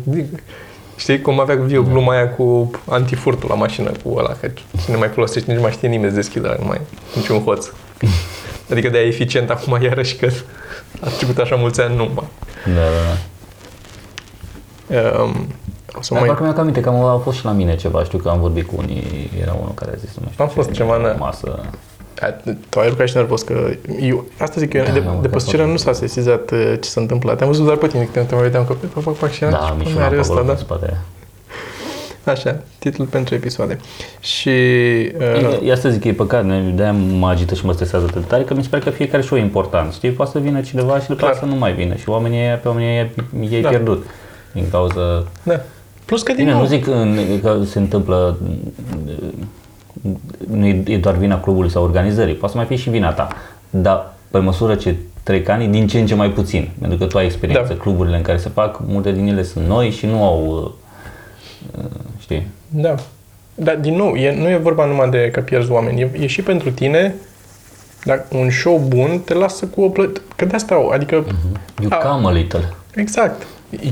[0.95, 4.51] știi cum avea eu gluma aia cu antifurtul la mașină, cu ăla, că
[4.85, 6.81] cine mai folosește, nici nu mai știe nimeni să deschidă, nu mai
[7.15, 7.67] niciun hoț.
[8.71, 10.29] Adică de-aia e eficient acum iarăși că
[10.99, 12.27] a trecut așa mulți ani, nu mai.
[12.65, 13.17] Da, da, da.
[15.21, 15.47] Um,
[15.95, 16.27] o să Dar mai...
[16.29, 18.67] parcă mi-am aminte că am, a fost și la mine ceva, știu că am vorbit
[18.67, 21.13] cu unii, era unul care a zis, nu știu Am fost ce, ceva, la da.
[21.13, 21.59] masă.
[22.19, 22.25] A,
[22.69, 25.31] Tu ai lucrat și nervos că eu, asta zic eu, Da, de, am de lucrat
[25.31, 27.37] pe scenă foarte nu s-a sesizat uh, ce s-a întâmplat.
[27.37, 29.59] Te-am văzut doar pe tine, când te mai vedeam că fac, fac, fac și eram,
[29.59, 30.53] Da, ce mi și mai are pe ăsta, acolo da?
[30.53, 30.97] în spate.
[32.29, 33.77] Așa, titlul pentru episoade.
[34.19, 34.49] Și...
[34.49, 38.21] Uh, E, asta zic că e păcat, ne- de-aia mă agită și mă stresează atât
[38.21, 40.09] de tare, că mi se pare că fiecare show e important, știi?
[40.11, 41.31] Poate să vină cineva și după Clar.
[41.31, 43.07] asta să nu mai vină și oamenii ăia, pe oamenii ăia
[43.49, 43.69] i-ai Da.
[43.69, 44.05] pierdut.
[44.53, 45.23] Din cauza...
[45.43, 45.61] da.
[46.05, 48.37] Plus că din Bine, nou, nu zic în, că se întâmplă,
[50.49, 53.27] nu e, e doar vina clubului sau organizării, poate să mai fie și vina ta,
[53.69, 57.17] dar pe măsură ce trec ani, din ce în ce mai puțin, pentru că tu
[57.17, 57.73] ai experiență.
[57.73, 57.79] Da.
[57.79, 60.45] Cluburile în care se fac, multe din ele sunt noi și nu au,
[61.75, 61.89] uh, uh,
[62.29, 62.95] știi, Da.
[63.55, 66.41] Dar, din nou, e, nu e vorba numai de că pierzi oameni, e, e și
[66.41, 67.15] pentru tine,
[68.03, 70.21] dar un show bun te lasă cu o plătă.
[70.35, 71.15] Că de asta au, adică...
[71.81, 71.95] you A.
[71.95, 72.73] come a little.
[72.95, 73.47] Exact.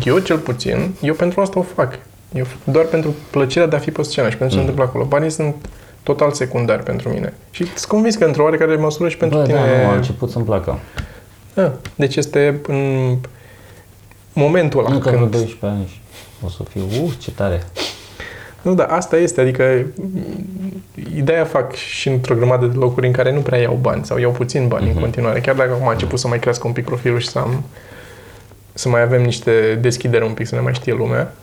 [0.05, 1.99] Eu, cel puțin, eu pentru asta o fac.
[2.33, 5.05] Eu doar pentru plăcerea de a fi pe scenă și pentru ce se întâmplă acolo.
[5.05, 5.55] Banii sunt
[6.03, 7.33] total secundari pentru mine.
[7.51, 9.57] Și sunt convins că într-o oarecare măsură și pentru Bă, tine...
[9.57, 10.79] da, nu, a început să-mi placă.
[11.53, 11.73] Da.
[11.95, 13.17] Deci este în
[14.33, 15.15] momentul ăla Încă când...
[15.17, 15.99] vreo 12 ani și
[16.45, 17.63] o să fiu, uh, ce tare.
[18.61, 20.03] Nu, dar asta este, adică m,
[21.15, 24.31] ideea fac și într-o grămadă de locuri în care nu prea iau bani sau iau
[24.31, 24.95] puțin bani Mhm.
[24.95, 27.39] în continuare, chiar dacă acum a început să mai crească un pic profilul și să
[27.39, 27.63] am
[28.73, 31.33] să mai avem niște deschidere un pic, să ne mai știe lumea.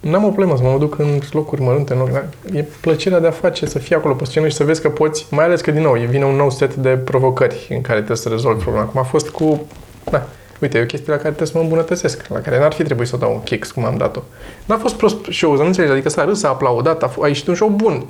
[0.00, 3.26] N-am o problemă să mă duc în locuri mărunte, în loc, dar e plăcerea de
[3.26, 5.70] a face, să fii acolo pe scenă și să vezi că poți, mai ales că
[5.70, 8.84] din nou, e vine un nou set de provocări în care trebuie să rezolvi problema.
[8.84, 9.66] Acum a fost cu,
[10.10, 10.22] na,
[10.60, 13.08] uite, e o chestie la care trebuie să mă îmbunătățesc, la care n-ar fi trebuit
[13.08, 14.20] să o dau un kick cum am dat-o.
[14.64, 17.26] N-a fost prost show, să nu înțelegi, adică s-a râs, s-a aplaudat, a, f- a
[17.26, 18.06] ieșit un show bun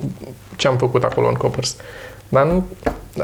[0.55, 1.75] ce am făcut acolo în Coppers.
[2.29, 2.65] Dar nu,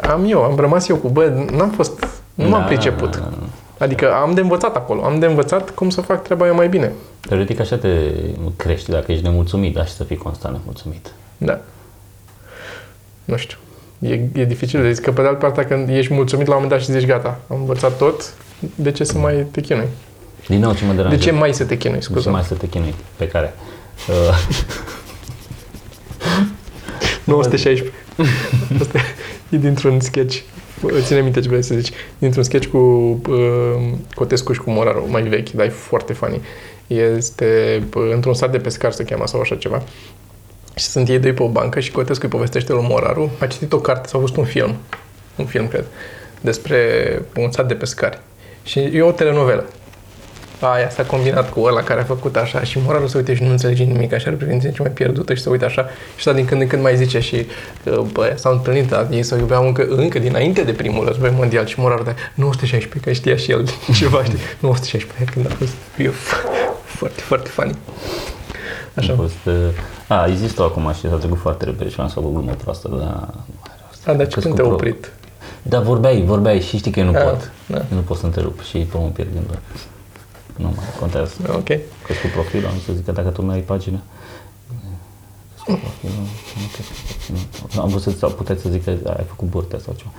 [0.02, 3.12] am eu, am rămas eu cu, bă, n-am fost, nu m-am Da, priceput.
[3.18, 3.38] da, da.
[3.86, 6.92] Adică am de învățat acolo, am de învățat cum să fac treaba eu mai bine.
[7.28, 7.90] Teoretic așa te
[8.56, 11.12] crești dacă ești nemulțumit, dar și să fii constant nemulțumit.
[11.38, 11.60] Da.
[13.26, 13.58] Nu știu.
[14.00, 16.62] E, e dificil de zis că pe de altă parte când ești mulțumit la un
[16.62, 18.34] moment dat și zici gata, am învățat tot,
[18.76, 19.88] de ce să mai te chinui?
[20.48, 21.26] Din nou ce mă De deranjează.
[21.26, 22.30] ce mai să te chinui, De ce scuze?
[22.30, 22.96] mai să te chinui?
[23.16, 23.54] Pe care?
[24.10, 24.38] Uh,
[27.24, 27.92] 916.
[28.82, 29.00] Asta
[29.50, 30.38] e dintr-un sketch.
[31.02, 31.92] ține minte ce vrei să zici.
[32.18, 36.42] Dintr-un sketch cu uh, Cotescu și cu Moraru, mai vechi, dar e foarte funny.
[36.88, 39.84] Este uh, într-un sat de pescar, se cheamă, sau așa ceva.
[40.76, 43.32] Și sunt ei doi pe o bancă și Cotescu îi povestește lui Moraru.
[43.40, 44.76] A citit o carte sau a văzut un film,
[45.36, 45.86] un film, cred,
[46.42, 46.78] despre
[47.38, 48.20] un sat de pescari.
[48.68, 49.66] Și e o telenovelă.
[50.60, 53.50] Aia s-a combinat cu ăla care a făcut așa și moralul să uite și nu
[53.50, 56.46] înțelege nimic, așa are privința ce mai pierdută și să uite așa și asta din
[56.46, 57.48] când în când mai zice și
[57.84, 61.66] că bă, s-au întâlnit, dar ei se iubeau încă, încă dinainte de primul război mondial
[61.66, 66.08] și moralul de 916, că știa și el ceva, știi, 916, când a fost, e
[66.98, 67.76] foarte, foarte funny.
[68.94, 69.14] Așa.
[69.14, 69.54] A, fost, uh,
[70.08, 73.30] a există acum și s-a trecut foarte repede și am să o glumă proastă, dar...
[74.06, 75.12] A, dar ce când te-a oprit?
[75.62, 77.52] Da, vorbeai, vorbeai și știi că eu nu Da, pot.
[77.68, 77.76] da.
[77.78, 79.60] Eu nu pot să întrerup și pe mă pierd gândul.
[80.56, 81.34] Nu mai contează.
[81.50, 81.66] Ok.
[81.66, 84.00] Că cu profilul, am să zic că dacă tu nu ai pagină,
[85.66, 86.24] cu profilul,
[86.62, 87.38] nu cred că- nu.
[87.76, 90.10] Nu, am vrut să sau puteți să zic că ai făcut burte sau ceva.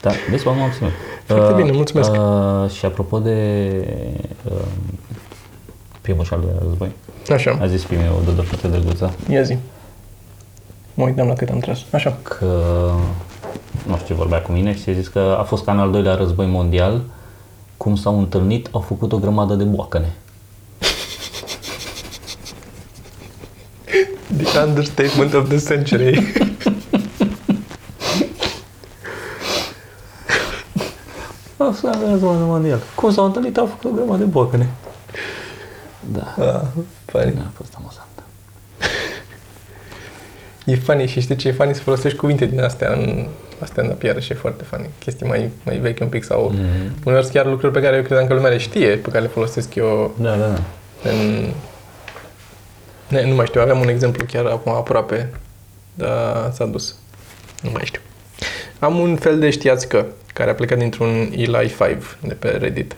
[0.00, 0.90] Dar, vezi, m-am obținut.
[1.26, 2.10] Foarte bine, mulțumesc.
[2.10, 3.68] Uh, și apropo de
[4.44, 4.52] uh,
[6.00, 6.90] primul și șal doilea război,
[7.32, 9.56] Așa, a zis primul o dă foarte drăguță ia zi.
[10.94, 11.78] Mă uitam la cât am tras.
[11.90, 12.18] Așa.
[12.22, 12.90] că
[13.86, 15.90] nu știu ce vorbea cu mine și a zis că a fost ca în al
[15.90, 17.00] doilea război mondial,
[17.76, 20.12] cum s-au întâlnit, au făcut o grămadă de boacăne.
[24.42, 26.22] The understatement of the century.
[31.56, 32.80] Asta e război mondial.
[32.94, 34.68] Cum s-au întâlnit, au făcut o grămadă de boacăne.
[36.12, 36.60] Da, ah,
[37.06, 37.38] funny.
[37.38, 38.08] a fost amuzant.
[40.64, 41.74] E funny și știi ce e funny?
[41.74, 43.26] Să folosești cuvinte din astea în
[43.60, 44.88] la stand-up iarăși e foarte funny.
[44.98, 46.94] Chestii mai, mai vechi un pic sau Mhm.
[47.04, 49.28] uneori sunt chiar lucruri pe care eu credeam că lumea le știe, pe care le
[49.28, 50.60] folosesc eu Da, da, da.
[51.10, 51.48] în...
[53.08, 55.30] Ne, nu mai știu, aveam un exemplu chiar acum aproape,
[55.94, 56.94] dar s-a dus.
[57.62, 58.00] Nu mai știu.
[58.78, 61.78] Am un fel de știați că, care a plecat dintr-un Eli 5
[62.20, 62.96] de pe Reddit.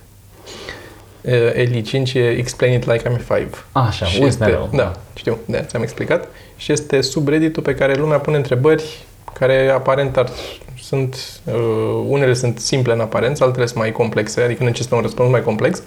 [1.21, 3.49] Uh, Eli 5 e Explain it like I'm 5.
[3.73, 4.71] Așa, Și uit este, mereu.
[4.75, 6.29] Da, știu, de ți-am explicat.
[6.57, 9.05] Și este subredditul pe care lumea pune întrebări
[9.39, 10.29] care aparent ar,
[10.83, 15.31] sunt, uh, unele sunt simple în aparență, altele sunt mai complexe, adică necesită un răspuns
[15.31, 15.83] mai complex,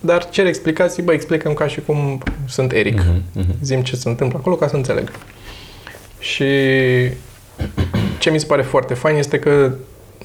[0.00, 2.98] dar cer explicații, bă, explicăm ca și cum sunt Eric.
[2.98, 3.54] Mhm, mhm.
[3.62, 5.10] Zim ce se întâmplă acolo ca să înțeleg.
[6.18, 6.44] Și
[8.18, 9.72] ce mi se pare foarte fain este că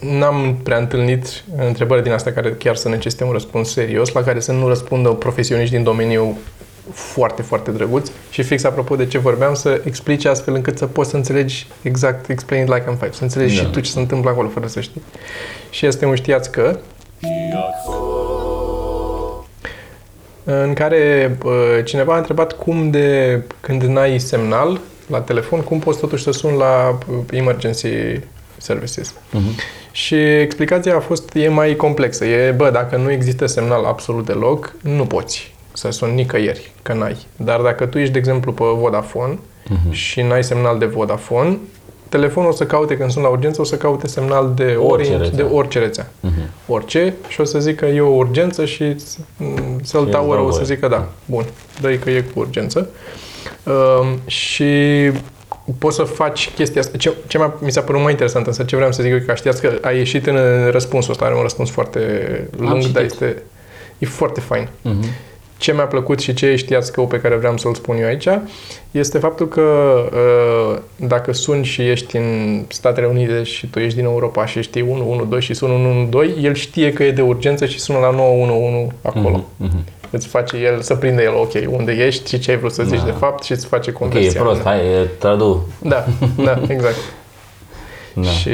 [0.01, 4.39] n-am prea întâlnit întrebări din astea care chiar să necesite un răspuns serios, la care
[4.39, 6.38] să nu răspundă profesioniști din domeniu
[6.93, 11.09] foarte, foarte drăguț și fix apropo de ce vorbeam, să explice astfel încât să poți
[11.09, 13.61] să înțelegi exact explain it like I'm five, să înțelegi Da.
[13.61, 15.01] și tu ce se întâmplă acolo fără să știi.
[15.69, 16.79] Și este un știați că
[20.43, 21.51] în care uh,
[21.83, 26.57] cineva a întrebat cum de când n-ai semnal la telefon, cum poți totuși să suni
[26.57, 27.88] la uh, emergency
[28.57, 29.13] services.
[29.31, 29.49] Mhm.
[29.91, 32.25] Și explicația a fost, e mai complexă.
[32.25, 37.17] E, bă, dacă nu există semnal absolut deloc, nu poți să suni nicăieri, că n-ai.
[37.36, 39.91] Dar dacă tu ești, de exemplu, pe Vodafone Mhm.
[39.91, 41.57] și n-ai semnal de Vodafone,
[42.09, 45.17] telefonul o să caute, când sunt la urgență, o să caute semnal de Orice Orange,
[45.17, 45.36] rețea.
[45.45, 46.11] de orice rețea.
[46.19, 46.34] Mhm.
[46.67, 48.84] Orice și o să zică e o urgență și
[49.38, 49.55] mm,
[49.89, 50.65] cell Și tower îți dau o să voie.
[50.75, 51.45] zică da, bun,
[51.82, 52.89] dă că e cu urgență.
[53.63, 54.65] Um, și
[55.78, 56.97] poți să faci chestia asta.
[56.97, 59.34] Ce, ce mi-a, mi s-a părut mai interesant, însă ce vreau să zic eu, că
[59.36, 60.38] știați că a ieșit în
[60.71, 61.99] răspunsul ăsta, are un răspuns foarte
[62.57, 62.93] lung, citit.
[62.93, 63.41] dar este
[63.97, 64.67] e foarte fain.
[64.82, 65.05] Mhm.
[65.58, 68.28] Ce mi-a plăcut și ce știați că pe care vreau să-l spun eu aici
[68.91, 74.05] este faptul că uh, dacă suni și ești în Statele Unite și tu ești din
[74.05, 77.97] Europa și știi 112 și sună 112, el știe că e de urgență și sună
[77.99, 79.45] la 911 acolo.
[79.58, 79.70] Mhm.
[79.76, 79.84] Mhm.
[80.10, 82.99] Îți face el, să prinde el, ok, unde ești și ce ai vrut să zici
[82.99, 83.05] Da.
[83.05, 84.41] de fapt și îți face Ok, e conversia.
[84.41, 85.68] prost, hai, e tradu.
[85.82, 86.05] Da,
[86.43, 86.95] da, exact.
[88.14, 88.22] Da.
[88.30, 88.49] Și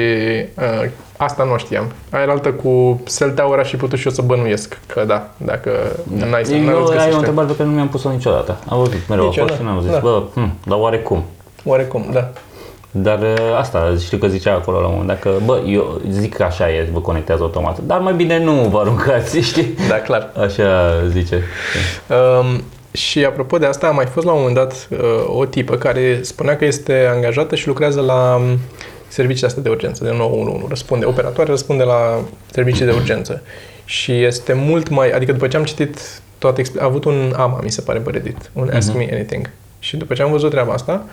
[0.57, 1.91] uh, asta nu știam.
[2.09, 5.71] Aia altă cu cell tower aș fi putut și eu să bănuiesc că da, dacă
[6.03, 6.25] da.
[6.25, 7.15] n-ai să Eu n-ai ai o găsește.
[7.15, 8.57] întrebare pe care nu mi-am pus-o niciodată.
[8.69, 9.69] Am văzut mereu Nici eu, acolo și da.
[9.71, 9.99] n-am zis, Da.
[9.99, 11.23] bă, hm, dar oarecum?
[11.63, 12.29] Oarecum, da.
[12.91, 16.35] Dar ă, asta, știu că zicea acolo la un moment dat că, bă, eu zic
[16.35, 19.75] că așa e, vă conectează automat, dar mai bine nu vă aruncați, știi?
[19.89, 20.31] Da, clar.
[20.45, 21.43] Așa zice.
[22.39, 24.99] Um, și apropo de asta, a mai fost la un moment dat uh,
[25.37, 28.59] o tipă care spunea că este angajată și lucrează la um,
[29.13, 30.67] serviciile astea de urgență, de 911.
[30.69, 32.19] Răspunde, operatoare răspunde la
[32.51, 33.41] servicii de urgență.
[33.85, 37.59] Și este mult mai, adică după ce am citit toate, expli- a avut un AMA,
[37.63, 39.49] mi se pare, pe Reddit, un Ask Me Anything.
[39.79, 41.05] Și după ce am văzut treaba asta,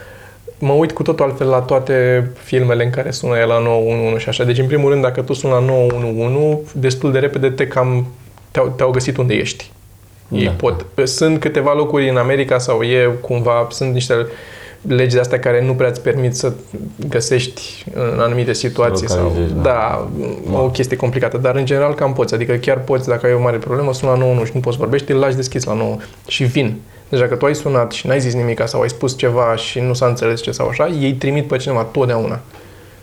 [0.59, 4.29] mă uit cu totul altfel la toate filmele în care sună el la 911 și
[4.29, 4.45] așa.
[4.45, 8.07] Deci, în primul rând, dacă tu suni la 911, destul de repede te cam,
[8.51, 9.71] te-au, te-au găsit unde ești.
[10.33, 10.51] Ei Da.
[10.51, 10.87] pot.
[11.05, 14.15] Sunt câteva locuri în America sau e cumva, sunt niște
[14.89, 16.53] legi de astea care nu prea îți permit să
[17.09, 19.63] găsești în anumite situații sau, localizezi, da.
[20.51, 23.41] da, o chestie complicată, dar în general cam poți, adică chiar poți, dacă ai o
[23.41, 26.45] mare problemă, suni la 91 și nu poți vorbești, îl lași deschis la 9 și
[26.45, 26.81] vin.
[27.09, 29.93] Deci dacă tu ai sunat și n-ai zis nimic sau ai spus ceva și nu
[29.95, 32.41] s-a înțeles ce sau așa, ei trimit pe cineva totdeauna.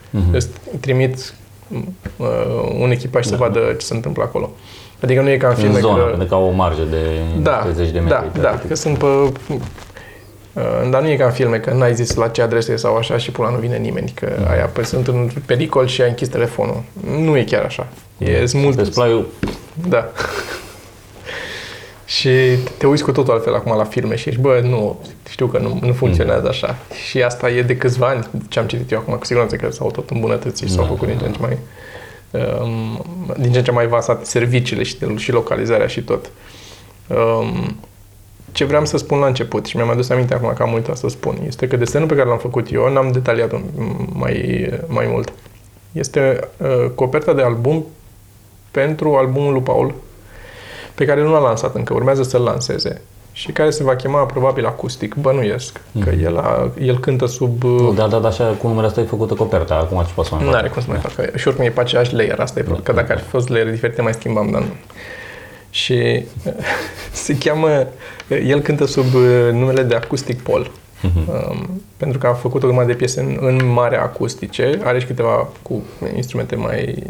[0.10, 0.34] Mhm.
[0.34, 0.48] Îți
[0.80, 1.34] trimit
[2.18, 2.28] uh,
[2.80, 4.52] un echipaj să vadă ce se întâmplă acolo.
[5.04, 6.10] Adică nu e ca în În filme zonă, că...
[6.10, 6.98] pentru că au o marjă de
[7.42, 8.32] Da, 30 de metri.
[8.34, 9.06] da, da, că sunt pe...
[10.58, 12.96] Uh, dar nu e ca în filme, că n-ai zis la ce adresă e sau
[12.96, 14.50] așa și pula nu vine nimeni, că Mhm.
[14.50, 16.84] aia păi sunt în pericol și ai închis telefonul.
[17.18, 17.88] Nu e chiar așa.
[18.18, 18.86] E sunt Pe mult...
[18.92, 19.28] splaiul,
[19.88, 20.12] Da.
[22.06, 22.30] și
[22.78, 25.00] te uiți cu totul altfel acum la filme și ești, bă, nu,
[25.30, 26.76] știu că nu, nu funcționează așa.
[27.08, 29.92] Și asta e de câțiva ani, ce am citit eu acum, cu siguranță că s-au
[29.92, 30.90] tot îmbunătățit și s-au Da.
[30.90, 31.58] făcut din ce în ce mai
[32.62, 33.06] um,
[33.38, 36.30] din ce în ce mai avansate serviciile și, și localizarea și tot.
[37.08, 37.78] Um,
[38.58, 41.08] ce vreau să spun la început și mi-am adus aminte acum că am uitat să
[41.08, 43.52] spun, este că desenul pe care l-am făcut eu, n-am detaliat
[44.14, 45.34] mai, mai mult.
[45.92, 47.86] Este uh, coperta de album
[48.72, 49.94] pentru albumul lui Paul,
[50.96, 53.02] pe care nu l-a lansat încă, urmează să-l lanseze
[53.32, 56.24] și care se va chema probabil acustic, bănuiesc, că Mhm.
[56.26, 57.64] el, a, el cântă sub...
[57.64, 60.36] nu, da, da, da, așa cu numele ăsta e făcută coperta, acum ce poți să
[60.36, 60.60] mai Nu fac?
[60.60, 61.38] are cum să mai facă.
[61.38, 62.86] Și oricum e pe aceeași layer, asta e problema.
[62.86, 64.68] Că dacă ar fi fost layer diferite, mai schimbam, dar nu.
[65.78, 66.26] Și
[67.12, 67.88] se cheamă,
[68.46, 70.72] el cântă sub uh, numele de Acoustic Paul.
[71.02, 71.30] Mhm.
[71.30, 75.06] Um, pentru că a făcut o grămadă de piese în, în mare acustice, are și
[75.06, 75.84] câteva cu
[76.16, 77.04] instrumente mai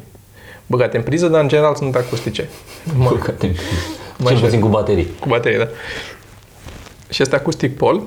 [0.65, 2.49] băgate în priză, dar în general sunt acustice.
[2.97, 3.71] Mai, Băgate în priză.
[4.17, 4.45] Mai Cel șer.
[4.45, 5.07] puțin cu baterii.
[5.19, 5.67] cu baterie, da.
[7.09, 8.03] Și este Acoustic Paul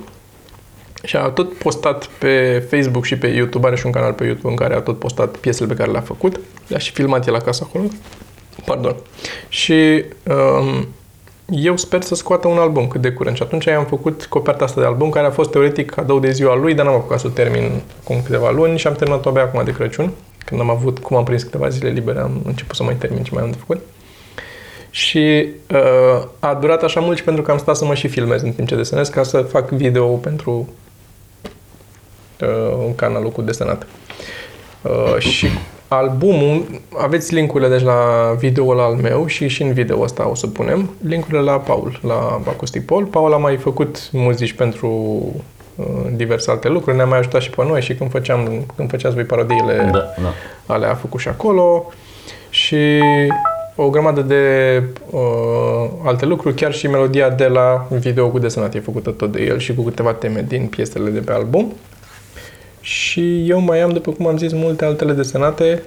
[1.02, 4.48] și a tot postat pe Facebook și pe YouTube, are și un canal pe YouTube
[4.48, 6.40] în care a tot postat piesele pe care le-a făcut.
[6.66, 7.84] Le-a și filmat el acasă acolo.
[8.64, 8.96] Pardon.
[9.48, 10.88] Și um,
[11.50, 13.36] eu sper să scoată un album cât de curând.
[13.36, 16.56] Și atunci am făcut coperta asta de album, care a fost teoretic cadou de ziua
[16.56, 19.64] lui, dar n-am apucat să o termin acum câteva luni și am terminat-o abia acum
[19.64, 20.12] de Crăciun.
[20.44, 23.30] Când am avut, cum am prins câteva zile libere, am început să mai termin ce
[23.34, 23.80] mai am de făcut.
[24.90, 28.42] Și uh, a durat așa mult și pentru că am stat să mă și filmez
[28.42, 30.68] în timp ce desenez, ca să fac video pentru
[32.40, 33.86] uh, un canalul cu desenat.
[34.82, 35.46] Uh, și
[35.92, 40.46] albumul, aveți linkurile deci la video-ul al meu și și în video ăsta o să
[40.46, 43.04] punem linkurile la Paul, la Acoustic Paul.
[43.04, 44.88] Paul a mai făcut muzici pentru
[45.76, 45.86] uh,
[46.16, 49.24] diverse alte lucruri, ne-a mai ajutat și pe noi și când, făceam, când făceați voi
[49.24, 50.32] parodiile Da, da.
[50.66, 51.92] alea a făcut și acolo
[52.50, 53.02] și
[53.76, 55.20] o grămadă de uh,
[56.04, 59.58] alte lucruri, chiar și melodia de la video cu desenat e făcută tot de el
[59.58, 61.72] și cu câteva teme din piesele de pe album.
[62.80, 65.82] Și eu mai am, după cum am zis, multe altele desenate.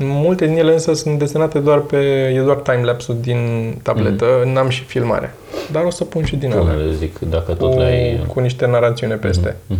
[0.00, 1.96] Multe din ele însă sunt desenate doar pe,
[2.36, 4.52] e doar timelapse-ul din tabletă, mm.
[4.52, 5.34] n-am și filmare.
[5.72, 6.62] Dar o să pun și din alea.
[6.74, 8.24] Unele zic, dacă tot Cu, le-ai...
[8.26, 9.78] cu niște narațiune peste, Mhm.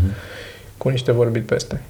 [0.76, 1.82] cu niște vorbit peste.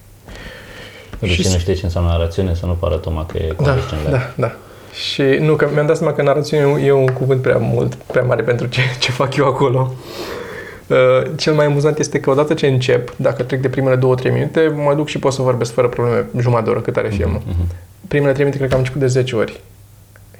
[1.19, 4.05] Pentru Și- cine știe ce înseamnă narațiune, să nu pară Toma că e Da, convescent
[4.05, 4.53] la da, da.
[5.13, 8.43] Și nu, că mi-am dat seama că narațiune e un cuvânt prea mult, prea mare
[8.43, 9.93] pentru ce, ce fac eu acolo.
[10.89, 10.97] Uh,
[11.37, 14.95] cel mai amuzant este că odată ce încep, dacă trec de primele 2-3 minute, mă
[14.95, 17.43] duc și pot să vorbesc fără probleme jumătate de oră cât are filmul.
[17.47, 17.67] Mhm.
[18.09, 19.61] Primele 3 minute cred că am început de 10 ori.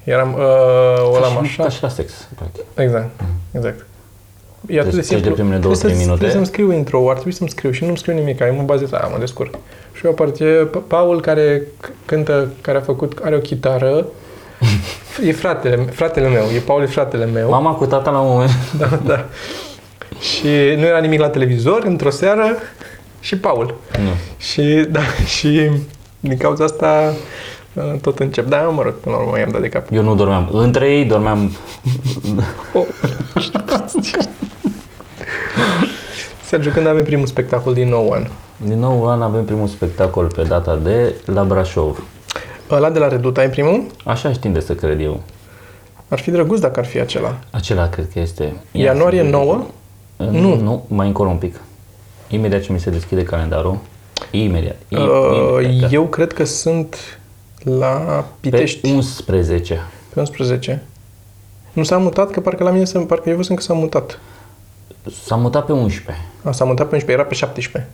[0.03, 1.63] Eram, uh, o Ca l-am și- așa.
[1.63, 2.63] Ca și la sex, practic.
[2.75, 3.09] Exact,
[3.51, 3.85] exact.
[4.67, 5.33] E atât de Deci treci de simplu.
[5.33, 6.25] primele două, Trebuie trei să- minute.
[6.25, 8.91] Trebuie să-mi scriu intro, ar trebui să-mi scriu și nu-mi scriu nimic, eu mă bazez,
[8.93, 9.53] a, mă descurc.
[9.93, 14.05] Și eu aparte, Pa- Paul care c- cântă, care a făcut, are o chitară,
[15.27, 17.49] e fratele, fratele meu, e Paul e fratele meu.
[17.49, 18.51] Mama cu tata la un moment.
[18.77, 19.25] Da, da.
[20.19, 20.47] Și
[20.77, 22.57] nu era nimic la televizor, într-o seară,
[23.19, 23.75] și Paul.
[23.99, 24.09] Nu.
[24.37, 24.99] Și, da,
[25.37, 25.69] și
[26.19, 27.13] din cauza asta
[27.73, 28.47] uh, tot încep.
[28.47, 29.87] Da, mă rog, până la urmă i-am dat de cap.
[29.91, 30.49] Eu nu dormeam.
[30.51, 31.51] Între ei dormeam...
[32.73, 32.85] Oh.
[36.45, 38.27] Sergiu, când avem primul spectacol din nou an?
[38.57, 42.03] Din nou an avem primul spectacol pe data de la Brașov.
[42.71, 43.85] Ăla de la Reduta e primul?
[44.05, 45.21] Așa știm de să cred eu.
[46.07, 47.37] Ar fi drăguț dacă ar fi acela.
[47.51, 48.53] Acela cred că este.
[48.71, 49.65] Ianuarie 9?
[50.25, 50.31] Nu.
[50.39, 50.55] Nu.
[50.61, 51.61] Nu, mai încolo un pic.
[52.27, 53.77] Imediat ce mi se deschide calendarul.
[54.31, 54.75] Imediat.
[54.87, 55.95] I- Uh, imediat da.
[55.95, 57.19] eu cred că sunt
[57.63, 58.79] la Pitești.
[58.79, 59.81] Pe 11.
[60.13, 60.83] Pe 11.
[61.73, 62.31] Nu s-a mutat?
[62.31, 64.19] Că parcă la mine, se- parcă eu văzusem că s-a mutat.
[65.25, 66.25] S-a mutat pe 11.
[66.43, 67.91] A, s-a mutat pe 11, era pe 17.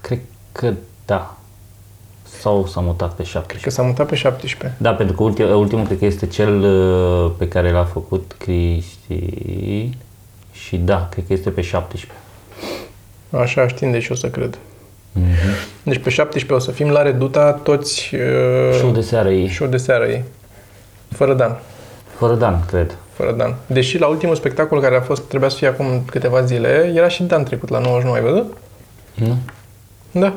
[0.00, 0.18] Cred
[0.52, 0.72] că
[1.04, 1.36] da.
[2.40, 3.68] Sau s-a mutat pe 17.
[3.68, 4.76] Că s-a mutat pe 17.
[4.80, 9.90] Da, pentru că ultim, ultimul cred că este cel uh, pe care l-a făcut Cristi
[10.54, 12.18] și da, cred că este pe 17.
[13.30, 14.58] Așa știm de și o să cred.
[15.18, 15.82] Mm-hmm.
[15.82, 19.68] Deci pe 17 o să fim la Reduta toți uh, Show de seară e, show
[19.68, 20.22] de seară ei.
[21.10, 21.58] Fără Dan.
[22.16, 22.96] fără Dan, cred.
[23.12, 23.54] Fără Dan.
[23.66, 27.22] Deși la ultimul spectacol care a fost, trebuia să fie acum câteva zile, era și
[27.22, 28.56] Dan trecut la 99, ai văzut?
[29.14, 29.36] Nu?
[30.10, 30.34] Da,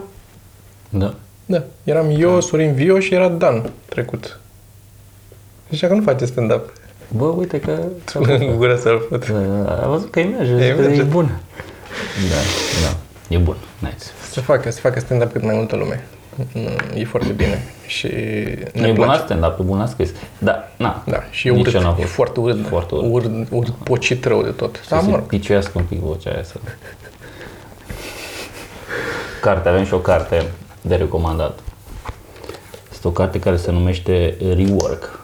[0.89, 1.13] Da.
[1.45, 1.63] da.
[1.83, 4.39] Eram eu, Sorin Vio și era Dan trecut.
[5.69, 6.73] Zicea că nu face stand-up.
[7.07, 7.77] Bă, uite că...
[8.39, 9.29] În gură să-l făt.
[9.29, 10.99] Da, A văzut că îi merge, Îi că merge.
[10.99, 11.39] e bun.
[12.29, 12.35] Da,
[12.89, 12.95] da.
[13.35, 13.95] E bun, nice.
[14.31, 16.05] Să facă, să facă stand-up cât mai multă lume.
[16.53, 17.63] Mm, E foarte bine.
[17.87, 18.07] Și
[18.73, 19.21] ne e bun la place.
[19.23, 20.09] stand-up, e bun la scris.
[20.37, 21.03] Da, na.
[21.05, 21.73] Da, și e Nici urât.
[21.73, 22.13] eu n-am E fost.
[22.13, 22.65] foarte urât.
[22.67, 23.11] Foarte urât.
[23.11, 24.75] Urât, urât pocit rău de tot.
[24.75, 25.25] Să Da, se mă rog.
[25.25, 26.53] piciuiască un pic vocea aia să...
[29.41, 30.45] Carte, avem și o carte
[30.81, 31.59] de recomandat.
[32.91, 35.19] Este o carte care se numește Rework.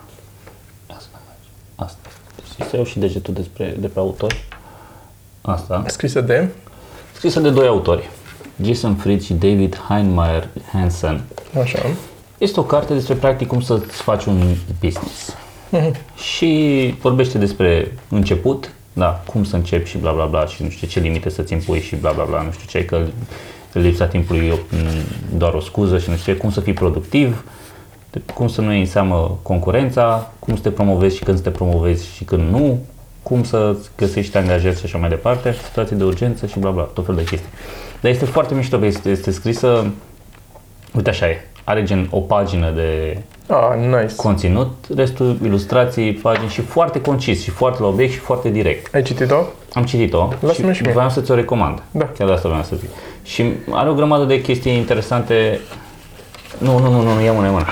[2.59, 2.63] Asta.
[2.63, 2.63] Asta.
[2.63, 4.33] Și să iau și degetul despre, de pe autor.
[5.41, 5.83] Asta.
[5.87, 6.47] Scrisă de...
[7.15, 8.09] Scrisă de doi autori.
[8.63, 11.21] Jason Fried și David Heinemeier Hansen.
[11.61, 11.79] Așa.
[12.37, 15.35] Este o carte despre practic cum să-ți faci un business.
[16.15, 20.87] și vorbește despre început, da, cum să începi și bla bla bla și nu știu
[20.87, 23.05] ce limite să-ți impui și bla bla bla, nu știu ce, că
[23.73, 26.73] lipsa timpului e o- m, doar o scuză și nu știu ce, cum să fii
[26.73, 27.41] productiv, de-
[28.33, 31.49] cum să nu iei în seamă concurența, cum să te promovezi și când să te
[31.49, 32.79] promovezi și când nu,
[33.23, 37.05] cum să găsești angajați și așa mai departe, situații de urgență și bla bla, tot
[37.05, 37.49] felul de chestii.
[38.01, 39.85] Dar este foarte mișto, că este, este scrisă,
[40.95, 44.15] uite așa e, are gen o pagină de Ah, nice.
[44.15, 48.95] conținut, restul ilustrații, pagini și foarte concis și foarte la obiect și foarte direct.
[48.95, 49.35] Ai citit-o?
[49.73, 50.91] Am citit-o Lasă-mi și și mie.
[50.93, 51.81] voiam să ți-o recomand.
[51.91, 52.05] Da.
[52.17, 52.89] Chiar de asta vreau să zic.
[53.23, 55.59] Și are o grămadă de chestii interesante.
[56.57, 57.65] Nu, nu, nu, nu, nu ia mână, ia mână.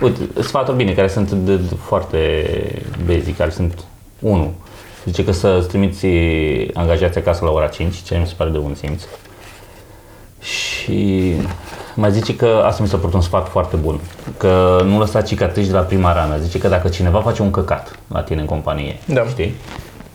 [0.00, 2.44] Uite, sfaturi bine, care sunt de, de, foarte
[3.06, 3.84] basic, care sunt
[4.18, 4.52] 1.
[5.04, 6.06] Zice că să-ți trimiți
[6.74, 9.02] angajații acasă la ora 5, ceea ce mi se pare de un simț.
[10.40, 11.32] Și
[11.94, 14.00] mai zice că asta mi s-a părut un sfat foarte bun,
[14.36, 16.38] că nu lăsa cicatrici de la prima rană.
[16.38, 19.24] Zice că dacă cineva face un căcat la tine în companie, Da.
[19.28, 19.54] știi,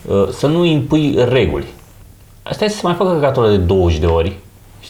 [0.08, 1.66] uh, să nu îi impui reguli.
[2.44, 4.38] Asta e să mai facă căcatul ăla de 20 de ori,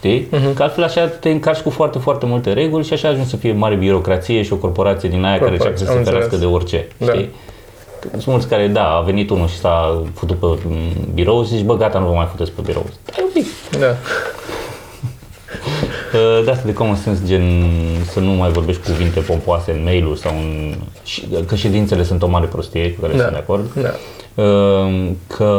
[0.01, 0.27] știi?
[0.27, 0.53] Uh-huh.
[0.55, 3.53] Că altfel așa te încarci cu foarte, foarte multe reguli și așa ajungi să fie
[3.53, 6.49] mare birocrație și o corporație din aia care Corporație, încearcă să am se ferească înțeles.
[6.49, 7.11] de orice, Da.
[7.13, 7.29] știi?
[7.99, 10.77] Că Sunt mulți care, da, a venit unul și s-a făcut pe m,
[11.13, 12.85] birou și zici, bă, gata, nu vă mai futeți pe birou.
[13.05, 13.95] Stai un pic, Da.
[16.13, 17.63] Uh, De asta de common sense, gen
[18.11, 20.73] să nu mai vorbești cuvinte pompoase în mail sau în...
[21.03, 23.19] și- Că ședințele sunt o mare prostie cu care Da.
[23.19, 23.73] sunt de acord.
[23.81, 23.89] Da.
[24.35, 25.51] Uh, Că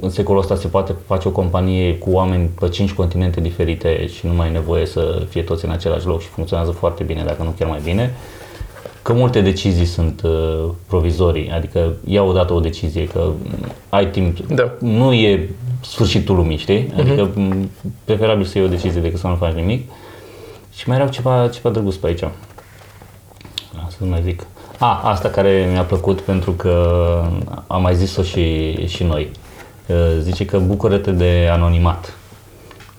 [0.00, 4.26] în secolul ăsta se poate face o companie cu oameni pe 5 continente diferite și
[4.26, 7.42] nu mai e nevoie să fie toți în același loc și funcționează foarte bine, dacă
[7.42, 8.14] nu chiar mai bine.
[9.02, 14.38] Că multe decizii sunt uh, provizorii, adică iau odată o decizie, că mm, ai timp,
[14.38, 14.72] Da.
[14.78, 15.50] nu e
[15.80, 16.92] sfârșitul lumii, știi?
[16.98, 17.70] Adică m,
[18.04, 19.90] preferabil să iei o decizie decât să nu faci nimic.
[20.74, 22.24] Și mai erau ceva, ceva drăguț pe aici.
[23.98, 24.46] Să mai zic.
[24.78, 26.94] A, asta care mi-a plăcut pentru că
[27.66, 29.30] am mai zis-o și, și noi.
[29.86, 32.12] Uh, Zice că bucură-te de anonimat.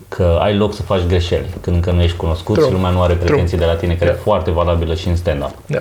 [0.08, 2.66] Că ai loc să faci greșeli când încă nu ești cunoscut True.
[2.66, 4.16] și lumea nu are pretenții de la tine, care Da.
[4.16, 5.54] e foarte valabilă și în stand-up.
[5.66, 5.78] Da.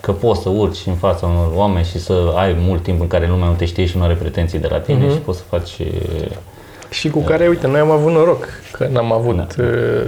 [0.00, 3.26] Că poți să urci în fața unor oameni și să ai mult timp în care
[3.28, 5.12] lumea nu te știe și nu are pretenții de la tine Mhm.
[5.12, 6.26] și poți să faci uh,
[6.90, 9.36] Și cu care, uite, noi am avut noroc că n-am avut...
[9.36, 9.46] Da.
[9.62, 10.06] uh,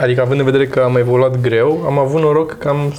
[0.00, 2.94] Adică având în vedere că am evoluat greu, am avut noroc că am...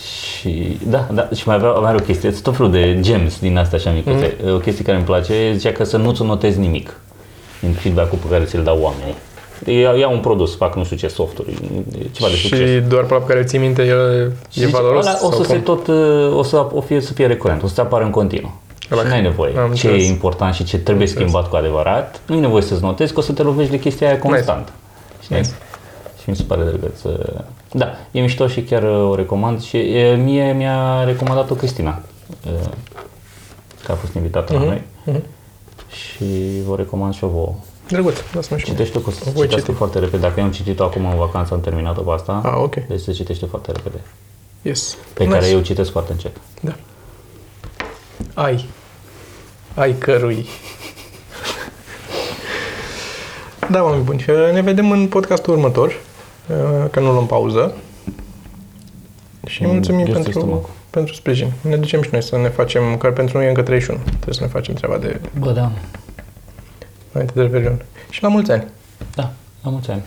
[0.00, 3.38] Și da, da, și mai avea, mai are o chestie, sunt tot felul de gems
[3.40, 4.36] din astea așa micuțe.
[4.42, 4.54] Mhm.
[4.54, 7.00] O chestie care îmi place, zicea că să nu-ți notezi nimic
[7.60, 9.14] din feedback-ul pe care ți-l dau oamenii.
[9.82, 11.50] Ia, ia un produs, fac nu știu ce softuri,
[11.98, 12.86] e ceva de și succes.
[12.88, 15.06] doar pe ăla pe care îl ții minte, el Și e zice, valoros?
[15.06, 15.62] ăla o sau să se cum?
[15.62, 18.60] tot, uh, o să, o fie, să fie recurent, o să apară în continuu.
[18.92, 19.50] Ăla și n-ai că- nevoie.
[19.50, 20.02] am ce înțeles.
[20.02, 21.28] e important și ce trebuie înțeles.
[21.28, 24.08] schimbat cu adevărat, nu e nevoie să-ți notezi, că o să te lovești de chestia
[24.08, 24.72] aia constant.
[25.22, 25.36] Știi?
[25.36, 25.48] Nice.
[26.22, 27.00] Și mi se pare drăguț.
[27.76, 32.00] Uh, Da, e mișto și chiar uh, o recomand și uh, mie mi-a recomandat-o Cristina,
[32.46, 32.68] uh,
[33.84, 34.82] că a fost invitată la noi.
[35.04, 35.22] mhm.
[35.90, 36.24] Și
[36.66, 37.54] vă recomand și eu vouă.
[37.88, 38.74] Drăguț, lasă-mă și mie.
[38.76, 39.76] Citește-o că o să O voi citească citi.
[39.76, 40.16] foarte repede.
[40.22, 42.40] Dacă eu am citit-o acum în vacanță, am terminat-o pe asta.
[42.44, 42.74] Ah, ok.
[42.74, 44.00] Deci se citește foarte repede.
[44.62, 44.96] Yes.
[45.14, 46.36] Pe care eu citesc foarte încet.
[46.60, 46.72] Da.
[48.34, 48.64] Ai.
[49.74, 50.46] Ai cărui.
[53.70, 54.24] da, oameni buni.
[54.52, 56.00] Ne vedem în podcastul următor,
[56.90, 57.74] că nu luăm pauză.
[59.46, 60.70] Și Mm, mulțumim este pentru, stomacul.
[60.90, 61.52] pentru sprijin.
[61.60, 64.00] Ne ducem și noi să ne facem, că pentru noi e încă 31.
[64.04, 65.70] Trebuie să ne facem treaba de Bă, da.
[67.12, 67.82] înainte de Revelion.
[68.10, 68.64] Și la mulți ani!
[69.14, 69.32] Da,
[69.62, 70.02] la mulți ani.